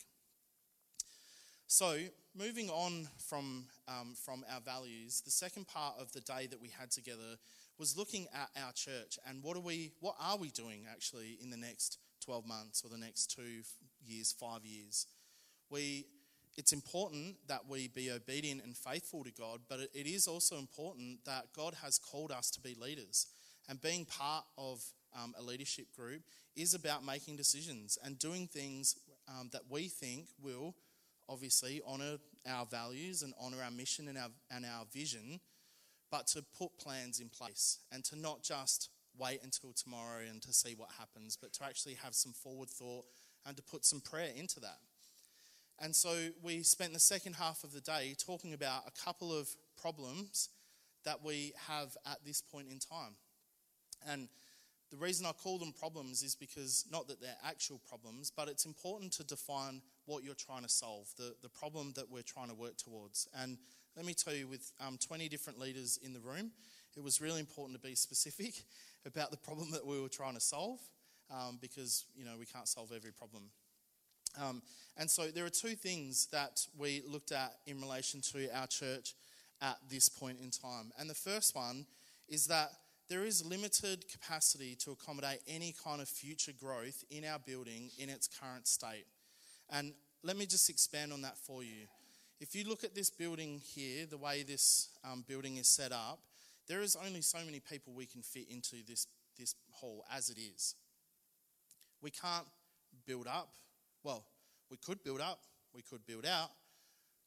So, 1.67 1.97
moving 2.33 2.69
on 2.69 3.09
from, 3.27 3.65
um, 3.87 4.15
from 4.23 4.45
our 4.53 4.61
values, 4.61 5.21
the 5.21 5.31
second 5.31 5.67
part 5.67 5.95
of 5.99 6.11
the 6.13 6.21
day 6.21 6.47
that 6.47 6.61
we 6.61 6.69
had 6.69 6.91
together 6.91 7.37
was 7.77 7.97
looking 7.97 8.27
at 8.33 8.49
our 8.63 8.71
church 8.71 9.19
and 9.27 9.43
what 9.43 9.55
are 9.55 9.61
we 9.61 9.91
what 9.99 10.15
are 10.19 10.37
we 10.37 10.49
doing 10.49 10.85
actually 10.89 11.37
in 11.41 11.49
the 11.49 11.57
next 11.57 11.99
12 12.21 12.45
months 12.47 12.83
or 12.83 12.89
the 12.89 12.97
next 12.97 13.35
2 13.35 13.41
years, 14.05 14.31
5 14.31 14.65
years. 14.65 15.05
We 15.69 16.05
it's 16.57 16.73
important 16.73 17.35
that 17.47 17.67
we 17.69 17.87
be 17.87 18.11
obedient 18.11 18.63
and 18.63 18.75
faithful 18.75 19.23
to 19.23 19.31
God, 19.31 19.61
but 19.69 19.79
it 19.79 20.07
is 20.07 20.27
also 20.27 20.57
important 20.57 21.23
that 21.25 21.53
God 21.55 21.75
has 21.83 21.99
called 21.99 22.31
us 22.31 22.49
to 22.51 22.61
be 22.61 22.75
leaders. 22.79 23.27
And 23.69 23.81
being 23.81 24.05
part 24.05 24.45
of 24.57 24.83
um, 25.15 25.35
a 25.37 25.43
leadership 25.43 25.87
group 25.95 26.23
is 26.55 26.73
about 26.73 27.05
making 27.05 27.35
decisions 27.35 27.97
and 28.03 28.17
doing 28.17 28.47
things 28.47 28.95
um, 29.29 29.49
that 29.53 29.63
we 29.69 29.87
think 29.87 30.27
will 30.41 30.75
obviously 31.29 31.81
honour 31.87 32.17
our 32.49 32.65
values 32.65 33.21
and 33.21 33.33
honour 33.41 33.61
our 33.63 33.71
mission 33.71 34.07
and 34.07 34.17
our, 34.17 34.29
and 34.49 34.65
our 34.65 34.85
vision 34.91 35.39
but 36.09 36.27
to 36.27 36.43
put 36.57 36.77
plans 36.77 37.19
in 37.19 37.29
place 37.29 37.79
and 37.91 38.03
to 38.05 38.17
not 38.17 38.41
just 38.41 38.89
wait 39.17 39.39
until 39.43 39.73
tomorrow 39.73 40.21
and 40.29 40.41
to 40.41 40.53
see 40.53 40.73
what 40.75 40.89
happens, 40.97 41.37
but 41.39 41.51
to 41.53 41.65
actually 41.65 41.95
have 41.95 42.15
some 42.15 42.33
forward 42.33 42.69
thought 42.69 43.05
and 43.45 43.57
to 43.57 43.63
put 43.63 43.83
some 43.83 43.99
prayer 43.99 44.31
into 44.35 44.59
that. 44.59 44.77
And 45.79 45.95
so 45.95 46.29
we 46.41 46.63
spent 46.63 46.93
the 46.93 46.99
second 46.99 47.33
half 47.35 47.63
of 47.63 47.71
the 47.71 47.81
day 47.81 48.15
talking 48.17 48.53
about 48.53 48.83
a 48.87 49.05
couple 49.05 49.31
of 49.31 49.49
problems 49.79 50.49
that 51.05 51.23
we 51.23 51.53
have 51.67 51.95
at 52.05 52.25
this 52.25 52.41
point 52.41 52.67
in 52.71 52.79
time. 52.79 53.15
And 54.07 54.27
the 54.89 54.97
reason 54.97 55.25
I 55.25 55.31
call 55.33 55.59
them 55.59 55.73
problems 55.73 56.23
is 56.23 56.35
because 56.35 56.85
not 56.91 57.07
that 57.07 57.21
they're 57.21 57.37
actual 57.45 57.79
problems, 57.87 58.31
but 58.35 58.47
it's 58.47 58.65
important 58.65 59.11
to 59.13 59.23
define 59.23 59.81
what 60.05 60.23
you're 60.23 60.33
trying 60.33 60.63
to 60.63 60.69
solve, 60.69 61.09
the, 61.17 61.35
the 61.41 61.49
problem 61.49 61.93
that 61.95 62.09
we're 62.09 62.23
trying 62.23 62.49
to 62.49 62.55
work 62.55 62.77
towards. 62.77 63.27
And 63.37 63.57
let 63.95 64.05
me 64.05 64.13
tell 64.13 64.33
you, 64.33 64.47
with 64.47 64.71
um, 64.79 64.97
20 64.97 65.29
different 65.29 65.59
leaders 65.59 65.99
in 66.01 66.13
the 66.13 66.19
room, 66.19 66.51
it 66.95 67.03
was 67.03 67.21
really 67.21 67.39
important 67.39 67.79
to 67.81 67.87
be 67.87 67.95
specific 67.95 68.63
about 69.05 69.31
the 69.31 69.37
problem 69.37 69.71
that 69.71 69.85
we 69.85 70.01
were 70.01 70.09
trying 70.09 70.33
to 70.35 70.41
solve. 70.41 70.79
um, 71.29 71.57
because, 71.61 72.05
you 72.15 72.25
know, 72.25 72.35
we 72.39 72.45
can't 72.45 72.67
solve 72.67 72.91
every 72.95 73.11
problem. 73.11 73.43
Um, 74.41 74.61
and 74.97 75.09
so 75.09 75.27
there 75.27 75.45
are 75.45 75.49
two 75.49 75.75
things 75.75 76.27
that 76.31 76.65
we 76.77 77.03
looked 77.07 77.31
at 77.31 77.53
in 77.65 77.81
relation 77.81 78.21
to 78.33 78.49
our 78.57 78.67
church 78.67 79.13
at 79.61 79.77
this 79.89 80.09
point 80.09 80.37
in 80.41 80.49
time. 80.49 80.91
And 80.99 81.09
the 81.09 81.15
first 81.15 81.55
one 81.55 81.85
is 82.27 82.47
that 82.47 82.69
there 83.09 83.23
is 83.23 83.45
limited 83.45 84.05
capacity 84.09 84.75
to 84.83 84.91
accommodate 84.91 85.39
any 85.47 85.73
kind 85.83 86.01
of 86.01 86.09
future 86.09 86.51
growth 86.59 87.03
in 87.09 87.23
our 87.25 87.39
building 87.39 87.89
in 87.97 88.09
its 88.09 88.27
current 88.27 88.67
state. 88.67 89.05
And 89.69 89.93
let 90.23 90.35
me 90.35 90.45
just 90.45 90.69
expand 90.69 91.13
on 91.13 91.21
that 91.21 91.37
for 91.37 91.63
you. 91.63 91.87
If 92.39 92.53
you 92.53 92.67
look 92.67 92.83
at 92.83 92.93
this 92.93 93.09
building 93.09 93.61
here, 93.73 94.05
the 94.05 94.17
way 94.17 94.43
this 94.43 94.89
um, 95.09 95.23
building 95.27 95.57
is 95.57 95.67
set 95.67 95.91
up, 95.91 96.19
there 96.67 96.81
is 96.81 96.97
only 97.05 97.21
so 97.21 97.39
many 97.45 97.59
people 97.59 97.93
we 97.93 98.05
can 98.05 98.21
fit 98.21 98.47
into 98.49 98.77
this, 98.87 99.07
this 99.39 99.55
hall 99.71 100.03
as 100.13 100.29
it 100.29 100.37
is. 100.37 100.75
We 102.01 102.11
can't 102.11 102.45
build 103.05 103.27
up. 103.27 103.49
Well, 104.07 104.23
we 104.71 104.77
could 104.77 105.03
build 105.03 105.19
up, 105.19 105.41
we 105.75 105.81
could 105.81 106.05
build 106.05 106.25
out, 106.25 106.51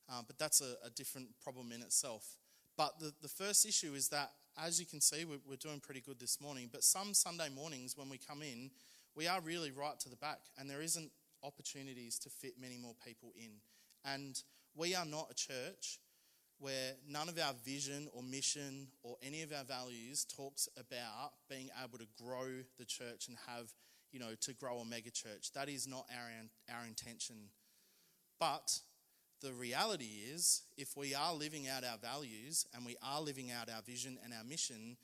um, 0.09 0.25
but 0.27 0.39
that's 0.39 0.63
a, 0.63 0.77
a, 0.83 0.89
different 0.89 1.29
problem 1.45 1.73
in 1.73 1.83
itself. 1.83 2.39
But 2.75 2.99
the, 2.99 3.13
the 3.21 3.29
first 3.29 3.67
issue 3.67 3.93
is 3.93 4.09
that, 4.09 4.31
as 4.59 4.81
you 4.81 4.87
can 4.87 5.03
see, 5.03 5.27
we're, 5.27 5.41
we're 5.47 5.57
doing 5.57 5.81
pretty 5.81 6.01
good 6.01 6.19
this 6.19 6.41
morning, 6.41 6.71
but 6.73 6.83
some 6.83 7.13
Sunday 7.13 7.51
mornings 7.55 7.99
when 7.99 8.09
we 8.09 8.17
come 8.17 8.41
in, 8.41 8.71
we 9.15 9.29
are 9.29 9.43
really 9.43 9.71
right 9.71 10.01
to 10.01 10.09
the 10.09 10.17
back, 10.17 10.39
and 10.57 10.71
there 10.71 10.81
isn't 10.81 11.11
opportunities 11.43 12.19
to 12.21 12.31
fit 12.31 12.55
many 12.59 12.79
more 12.79 12.95
people 13.07 13.35
in. 13.37 13.51
And 14.11 14.43
we 14.75 14.95
are 14.95 15.05
not 15.05 15.31
a 15.31 15.35
church 15.35 15.99
where 16.61 16.93
none 17.07 17.29
of 17.29 17.39
our 17.39 17.53
vision 17.63 18.09
or 18.15 18.23
mission 18.23 18.87
or 19.03 19.19
any 19.23 19.43
of 19.43 19.53
our 19.53 19.65
values 19.65 20.25
talks 20.25 20.67
about 20.79 21.33
being 21.51 21.69
able 21.85 21.99
to 21.99 22.07
grow 22.25 22.47
the 22.79 22.87
church 22.87 23.29
and 23.29 23.37
have, 23.47 23.69
you 24.13 24.21
know, 24.21 24.35
to 24.41 24.53
grow 24.55 24.79
a 24.79 24.85
mega 24.85 25.11
church. 25.11 25.53
That 25.55 25.69
is 25.69 25.87
not 25.87 26.07
our, 26.13 26.77
our 26.77 26.87
intention. 26.87 27.37
But 28.39 28.79
the 29.43 29.53
reality 29.53 30.23
is, 30.33 30.63
if 30.77 30.97
we 30.97 31.15
are 31.15 31.35
living 31.35 31.69
out 31.69 31.85
our 31.85 31.99
values 31.99 32.67
and 32.75 32.85
we 32.85 32.97
are 33.03 33.21
living 33.21 33.51
out 33.51 33.69
our 33.69 33.83
vision 33.83 34.19
and 34.25 34.33
our 34.33 34.45
mission, 34.45 34.97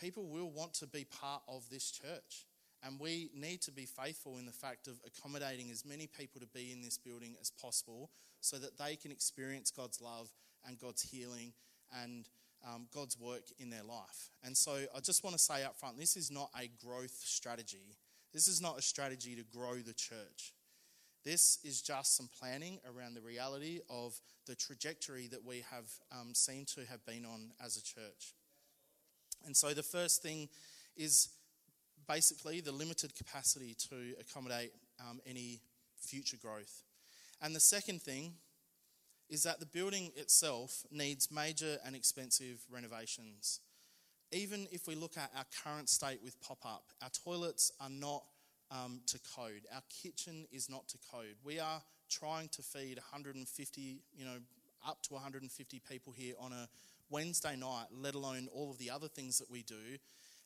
people 0.00 0.26
will 0.28 0.50
want 0.50 0.74
to 0.74 0.86
be 0.86 1.04
part 1.04 1.42
of 1.48 1.68
this 1.70 1.90
church. 1.90 2.46
And 2.82 3.00
we 3.00 3.30
need 3.34 3.62
to 3.62 3.72
be 3.72 3.86
faithful 3.86 4.38
in 4.38 4.46
the 4.46 4.52
fact 4.52 4.86
of 4.86 5.00
accommodating 5.06 5.70
as 5.70 5.84
many 5.84 6.06
people 6.06 6.40
to 6.40 6.46
be 6.46 6.72
in 6.72 6.82
this 6.82 6.98
building 6.98 7.34
as 7.40 7.50
possible 7.50 8.10
so 8.40 8.58
that 8.58 8.78
they 8.78 8.96
can 8.96 9.10
experience 9.10 9.70
God's 9.70 10.00
love 10.00 10.30
and 10.66 10.78
God's 10.78 11.02
healing 11.02 11.52
and 12.02 12.28
um, 12.66 12.86
God's 12.94 13.18
work 13.18 13.44
in 13.58 13.70
their 13.70 13.82
life. 13.82 14.30
And 14.44 14.56
so 14.56 14.78
I 14.94 15.00
just 15.00 15.24
want 15.24 15.36
to 15.36 15.42
say 15.42 15.64
up 15.64 15.76
front 15.76 15.98
this 15.98 16.16
is 16.16 16.30
not 16.30 16.50
a 16.58 16.70
growth 16.84 17.18
strategy. 17.24 17.96
This 18.32 18.48
is 18.48 18.60
not 18.60 18.78
a 18.78 18.82
strategy 18.82 19.34
to 19.36 19.42
grow 19.44 19.76
the 19.76 19.94
church. 19.94 20.52
This 21.24 21.58
is 21.64 21.82
just 21.82 22.16
some 22.16 22.28
planning 22.38 22.78
around 22.86 23.14
the 23.14 23.20
reality 23.20 23.80
of 23.90 24.20
the 24.46 24.54
trajectory 24.54 25.26
that 25.28 25.44
we 25.44 25.64
have 25.70 25.90
um, 26.12 26.34
seen 26.34 26.64
to 26.76 26.84
have 26.86 27.04
been 27.04 27.24
on 27.24 27.50
as 27.64 27.76
a 27.76 27.82
church. 27.82 28.34
And 29.44 29.56
so 29.56 29.74
the 29.74 29.82
first 29.82 30.22
thing 30.22 30.48
is 30.96 31.28
basically 32.08 32.60
the 32.60 32.72
limited 32.72 33.14
capacity 33.16 33.74
to 33.90 34.14
accommodate 34.20 34.72
um, 35.00 35.20
any 35.26 35.60
future 36.00 36.36
growth. 36.36 36.84
And 37.42 37.54
the 37.54 37.60
second 37.60 38.02
thing 38.02 38.34
is 39.28 39.42
that 39.42 39.58
the 39.58 39.66
building 39.66 40.12
itself 40.16 40.84
needs 40.90 41.30
major 41.30 41.78
and 41.84 41.96
expensive 41.96 42.60
renovations. 42.70 43.60
Even 44.32 44.66
if 44.72 44.86
we 44.88 44.94
look 44.94 45.16
at 45.16 45.30
our 45.36 45.44
current 45.62 45.88
state 45.88 46.20
with 46.22 46.40
pop 46.40 46.58
up, 46.64 46.84
our 47.02 47.10
toilets 47.10 47.72
are 47.80 47.90
not 47.90 48.24
um, 48.70 49.00
to 49.06 49.18
code, 49.36 49.62
our 49.72 49.82
kitchen 50.02 50.46
is 50.50 50.68
not 50.68 50.88
to 50.88 50.98
code. 51.12 51.36
We 51.44 51.60
are 51.60 51.80
trying 52.10 52.48
to 52.48 52.62
feed 52.62 52.98
150, 52.98 54.02
you 54.14 54.24
know, 54.24 54.38
up 54.86 55.02
to 55.02 55.14
150 55.14 55.82
people 55.88 56.12
here 56.12 56.34
on 56.38 56.52
a 56.52 56.68
Wednesday 57.10 57.56
night, 57.56 57.86
let 57.92 58.14
alone 58.14 58.48
all 58.52 58.70
of 58.70 58.78
the 58.78 58.90
other 58.90 59.08
things 59.08 59.38
that 59.38 59.50
we 59.50 59.62
do. 59.62 59.98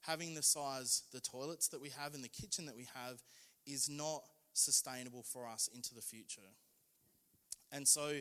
Having 0.03 0.35
the 0.35 0.43
size, 0.43 1.03
the 1.13 1.21
toilets 1.21 1.69
that 1.69 1.81
we 1.81 1.91
have 1.91 2.15
and 2.15 2.25
the 2.25 2.29
kitchen 2.29 2.67
that 2.67 2.77
we 2.77 2.87
have 2.95 3.23
is 3.67 3.89
not 3.89 4.23
sustainable 4.53 5.23
for 5.23 5.47
us 5.47 5.69
into 5.75 5.95
the 5.95 6.03
future. 6.03 6.41
And 7.73 7.87
so 7.87 8.21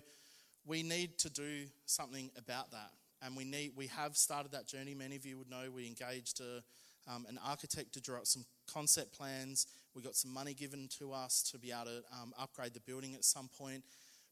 we 0.66 0.84
need 0.84 1.18
to 1.20 1.30
do 1.30 1.66
something 1.86 2.32
about 2.38 2.72
that. 2.72 2.92
And 3.22 3.36
we, 3.36 3.44
need, 3.44 3.74
we 3.76 3.88
have 3.88 4.16
started 4.16 4.52
that 4.54 4.68
journey. 4.68 4.94
Many 4.94 5.16
of 5.16 5.26
you 5.26 5.38
would 5.38 5.50
know 5.50 5.70
we 5.74 5.88
engaged 5.88 6.42
a, 6.42 6.64
um, 7.12 7.26
an 7.28 7.40
architect 7.46 7.94
to 7.94 8.02
draw 8.02 8.18
up 8.18 8.28
some 8.28 8.46
concept 8.72 9.18
plans. 9.18 9.68
We 9.94 10.02
got 10.02 10.16
some 10.16 10.34
money 10.34 10.54
given 10.54 10.88
to 11.00 11.12
us 11.12 11.44
to 11.52 11.58
be 11.58 11.72
able 11.72 11.86
to 11.86 12.04
um, 12.22 12.34
upgrade 12.40 12.74
the 12.74 12.80
building 12.80 13.16
at 13.16 13.26
some 13.26 13.50
point. 13.58 13.84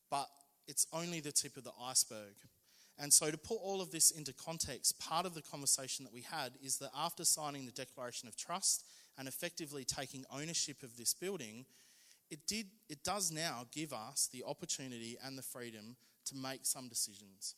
But 0.10 0.28
it's 0.68 0.88
only 0.94 1.20
the 1.20 1.32
tip 1.32 1.58
of 1.58 1.64
the 1.64 1.72
iceberg. 1.82 2.36
And 3.00 3.14
so, 3.14 3.30
to 3.30 3.38
put 3.38 3.58
all 3.62 3.80
of 3.80 3.92
this 3.92 4.12
into 4.12 4.34
context, 4.34 5.00
part 5.00 5.26
of 5.26 5.36
the 5.36 5.42
conversation 5.42 6.04
that 6.06 6.14
we 6.14 6.22
had 6.22 6.54
is 6.64 6.78
that 6.80 6.90
after 6.98 7.24
signing 7.26 7.66
the 7.66 7.72
Declaration 7.72 8.28
of 8.28 8.36
Trust 8.36 8.86
and 9.20 9.28
effectively 9.28 9.84
taking 9.84 10.26
ownership 10.34 10.82
of 10.82 10.98
this 10.98 11.14
building, 11.14 11.66
it, 12.32 12.40
did, 12.48 12.68
it 12.90 13.04
does 13.04 13.32
now 13.32 13.66
give 13.72 13.94
us 13.94 14.30
the 14.32 14.44
opportunity 14.44 15.18
and 15.24 15.38
the 15.38 15.44
freedom 15.44 15.96
to 16.26 16.36
make 16.36 16.62
some 16.66 16.88
decisions. 16.88 17.56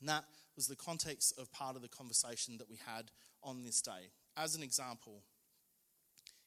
And 0.00 0.08
that 0.08 0.24
was 0.56 0.66
the 0.66 0.76
context 0.76 1.38
of 1.38 1.52
part 1.52 1.76
of 1.76 1.82
the 1.82 1.88
conversation 1.88 2.58
that 2.58 2.70
we 2.70 2.78
had 2.86 3.10
on 3.42 3.62
this 3.62 3.80
day. 3.80 4.10
As 4.36 4.54
an 4.54 4.62
example, 4.62 5.22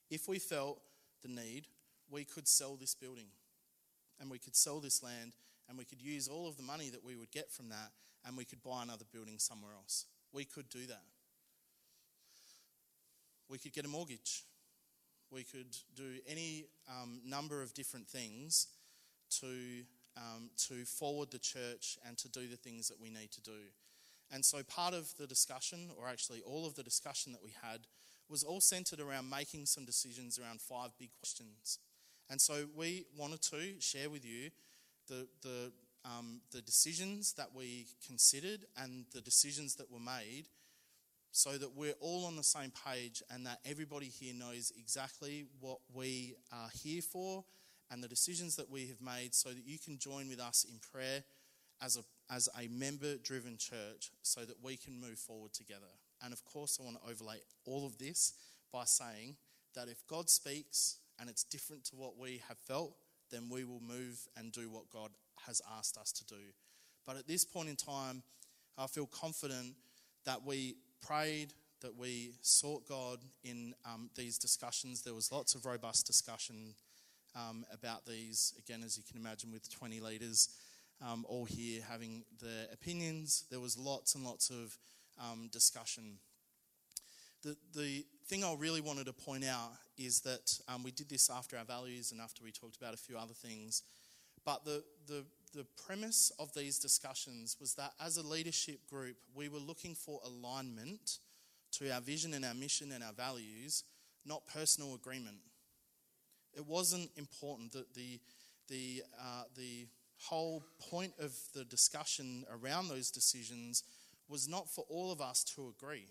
if 0.09 0.27
we 0.27 0.39
felt 0.39 0.81
the 1.21 1.29
need, 1.29 1.67
we 2.09 2.23
could 2.23 2.47
sell 2.47 2.75
this 2.75 2.95
building 2.95 3.27
and 4.19 4.31
we 4.31 4.39
could 4.39 4.55
sell 4.55 4.79
this 4.79 5.03
land 5.03 5.33
and 5.67 5.77
we 5.77 5.85
could 5.85 6.01
use 6.01 6.27
all 6.27 6.47
of 6.47 6.57
the 6.57 6.63
money 6.63 6.89
that 6.89 7.03
we 7.03 7.15
would 7.15 7.31
get 7.31 7.51
from 7.51 7.69
that 7.69 7.91
and 8.25 8.37
we 8.37 8.45
could 8.45 8.63
buy 8.63 8.83
another 8.83 9.05
building 9.11 9.37
somewhere 9.37 9.71
else. 9.73 10.05
We 10.31 10.45
could 10.45 10.69
do 10.69 10.85
that. 10.87 11.03
We 13.49 13.57
could 13.57 13.73
get 13.73 13.85
a 13.85 13.89
mortgage 13.89 14.43
we 15.31 15.43
could 15.43 15.75
do 15.95 16.19
any 16.27 16.65
um, 16.89 17.21
number 17.25 17.61
of 17.61 17.73
different 17.73 18.07
things 18.07 18.67
to, 19.39 19.83
um, 20.17 20.49
to 20.67 20.85
forward 20.85 21.31
the 21.31 21.39
church 21.39 21.97
and 22.07 22.17
to 22.17 22.29
do 22.29 22.47
the 22.47 22.57
things 22.57 22.87
that 22.87 22.99
we 22.99 23.09
need 23.09 23.31
to 23.31 23.41
do. 23.41 23.71
And 24.31 24.43
so, 24.43 24.63
part 24.63 24.93
of 24.93 25.13
the 25.17 25.27
discussion, 25.27 25.89
or 25.97 26.07
actually 26.07 26.41
all 26.41 26.65
of 26.65 26.75
the 26.75 26.83
discussion 26.83 27.31
that 27.31 27.43
we 27.43 27.53
had, 27.61 27.81
was 28.29 28.43
all 28.43 28.59
centered 28.59 28.99
around 28.99 29.29
making 29.29 29.65
some 29.65 29.85
decisions 29.85 30.37
around 30.37 30.59
five 30.59 30.89
big 30.99 31.11
questions. 31.21 31.79
And 32.29 32.41
so, 32.41 32.65
we 32.75 33.05
wanted 33.17 33.41
to 33.43 33.79
share 33.79 34.09
with 34.09 34.25
you 34.25 34.49
the, 35.07 35.27
the, 35.41 35.71
um, 36.03 36.41
the 36.51 36.61
decisions 36.61 37.33
that 37.33 37.55
we 37.55 37.87
considered 38.05 38.65
and 38.75 39.05
the 39.13 39.21
decisions 39.21 39.75
that 39.75 39.89
were 39.89 39.99
made 39.99 40.47
so 41.31 41.57
that 41.57 41.75
we're 41.75 41.93
all 41.99 42.25
on 42.25 42.35
the 42.35 42.43
same 42.43 42.71
page 42.85 43.21
and 43.29 43.45
that 43.45 43.59
everybody 43.65 44.07
here 44.07 44.33
knows 44.33 44.71
exactly 44.77 45.45
what 45.59 45.77
we 45.93 46.35
are 46.51 46.69
here 46.73 47.01
for 47.01 47.45
and 47.91 48.03
the 48.03 48.07
decisions 48.07 48.55
that 48.55 48.69
we 48.69 48.87
have 48.87 49.01
made 49.01 49.33
so 49.33 49.49
that 49.49 49.65
you 49.65 49.77
can 49.79 49.97
join 49.97 50.27
with 50.27 50.39
us 50.39 50.65
in 50.69 50.79
prayer 50.91 51.23
as 51.81 51.97
a, 51.97 52.33
as 52.33 52.49
a 52.59 52.67
member 52.67 53.17
driven 53.17 53.57
church 53.57 54.11
so 54.21 54.41
that 54.41 54.63
we 54.63 54.77
can 54.77 54.99
move 54.99 55.17
forward 55.17 55.53
together. 55.53 55.87
And 56.23 56.33
of 56.33 56.43
course, 56.45 56.79
I 56.79 56.83
want 56.85 57.01
to 57.01 57.09
overlay 57.09 57.37
all 57.65 57.85
of 57.85 57.97
this 57.97 58.33
by 58.73 58.83
saying 58.85 59.35
that 59.75 59.87
if 59.87 60.05
God 60.07 60.29
speaks 60.29 60.97
and 61.19 61.29
it's 61.29 61.43
different 61.43 61.85
to 61.85 61.95
what 61.95 62.17
we 62.17 62.41
have 62.47 62.57
felt, 62.57 62.93
then 63.31 63.49
we 63.49 63.63
will 63.63 63.81
move 63.81 64.27
and 64.35 64.51
do 64.51 64.69
what 64.69 64.89
God 64.89 65.11
has 65.45 65.61
asked 65.77 65.97
us 65.97 66.11
to 66.13 66.25
do. 66.25 66.41
But 67.05 67.17
at 67.17 67.27
this 67.27 67.45
point 67.45 67.69
in 67.69 67.75
time, 67.75 68.23
I 68.77 68.87
feel 68.87 69.07
confident 69.07 69.75
that 70.25 70.45
we 70.45 70.75
prayed, 71.01 71.53
that 71.81 71.95
we 71.95 72.33
sought 72.41 72.87
God 72.87 73.19
in 73.43 73.73
um, 73.85 74.09
these 74.15 74.37
discussions. 74.37 75.03
There 75.03 75.13
was 75.13 75.31
lots 75.31 75.55
of 75.55 75.65
robust 75.65 76.05
discussion 76.05 76.73
um, 77.37 77.65
about 77.71 78.05
these, 78.05 78.53
again, 78.57 78.81
as 78.83 78.97
you 78.97 79.03
can 79.07 79.17
imagine, 79.17 79.51
with 79.51 79.69
20 79.69 79.99
leaders 79.99 80.49
um, 81.05 81.25
all 81.29 81.45
here 81.45 81.81
having 81.87 82.23
their 82.41 82.65
opinions. 82.73 83.45
There 83.51 83.59
was 83.59 83.77
lots 83.77 84.15
and 84.15 84.23
lots 84.25 84.49
of 84.49 84.77
um, 85.21 85.49
discussion. 85.51 86.17
The, 87.43 87.55
the 87.75 88.05
thing 88.27 88.43
I 88.43 88.55
really 88.57 88.81
wanted 88.81 89.05
to 89.05 89.13
point 89.13 89.45
out 89.45 89.71
is 89.97 90.21
that 90.21 90.59
um, 90.67 90.83
we 90.83 90.91
did 90.91 91.09
this 91.09 91.29
after 91.29 91.57
our 91.57 91.65
values 91.65 92.11
and 92.11 92.19
after 92.19 92.43
we 92.43 92.51
talked 92.51 92.77
about 92.77 92.93
a 92.93 92.97
few 92.97 93.17
other 93.17 93.33
things. 93.33 93.83
But 94.43 94.65
the, 94.65 94.83
the 95.07 95.25
the 95.53 95.65
premise 95.85 96.31
of 96.39 96.53
these 96.53 96.77
discussions 96.77 97.57
was 97.59 97.73
that 97.75 97.93
as 97.99 98.17
a 98.17 98.27
leadership 98.27 98.79
group, 98.89 99.15
we 99.33 99.49
were 99.49 99.59
looking 99.59 99.95
for 99.95 100.19
alignment 100.25 101.19
to 101.71 101.91
our 101.91 102.01
vision 102.01 102.33
and 102.33 102.45
our 102.45 102.53
mission 102.53 102.91
and 102.91 103.03
our 103.03 103.13
values, 103.13 103.83
not 104.25 104.45
personal 104.47 104.93
agreement. 104.93 105.37
It 106.57 106.65
wasn't 106.65 107.09
important 107.15 107.71
that 107.73 107.93
the, 107.93 108.19
the, 108.67 109.03
uh, 109.21 109.43
the 109.55 109.87
whole 110.19 110.63
point 110.89 111.13
of 111.19 111.33
the 111.53 111.63
discussion 111.63 112.43
around 112.51 112.87
those 112.89 113.11
decisions 113.11 113.83
was 114.27 114.49
not 114.49 114.67
for 114.69 114.83
all 114.89 115.11
of 115.11 115.21
us 115.21 115.43
to 115.55 115.73
agree 115.77 116.07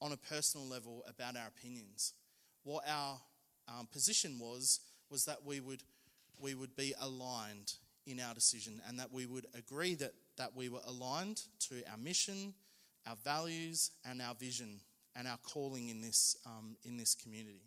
on 0.00 0.12
a 0.12 0.16
personal 0.16 0.66
level 0.66 1.04
about 1.06 1.36
our 1.36 1.48
opinions. 1.48 2.14
what 2.62 2.84
our 2.88 3.20
um, 3.68 3.86
position 3.92 4.38
was 4.38 4.80
was 5.10 5.24
that 5.24 5.44
we 5.44 5.60
would 5.60 5.82
we 6.40 6.54
would 6.54 6.74
be 6.76 6.94
aligned 7.00 7.74
in 8.06 8.20
our 8.20 8.34
decision 8.34 8.80
and 8.88 8.98
that 8.98 9.12
we 9.12 9.26
would 9.26 9.46
agree 9.54 9.94
that, 9.94 10.12
that 10.36 10.56
we 10.56 10.68
were 10.68 10.80
aligned 10.86 11.42
to 11.58 11.82
our 11.90 11.98
mission, 11.98 12.54
our 13.06 13.16
values, 13.24 13.90
and 14.08 14.22
our 14.22 14.34
vision 14.34 14.80
and 15.14 15.28
our 15.28 15.38
calling 15.42 15.88
in 15.88 16.00
this, 16.00 16.36
um, 16.46 16.76
in 16.84 16.96
this 16.96 17.14
community. 17.14 17.62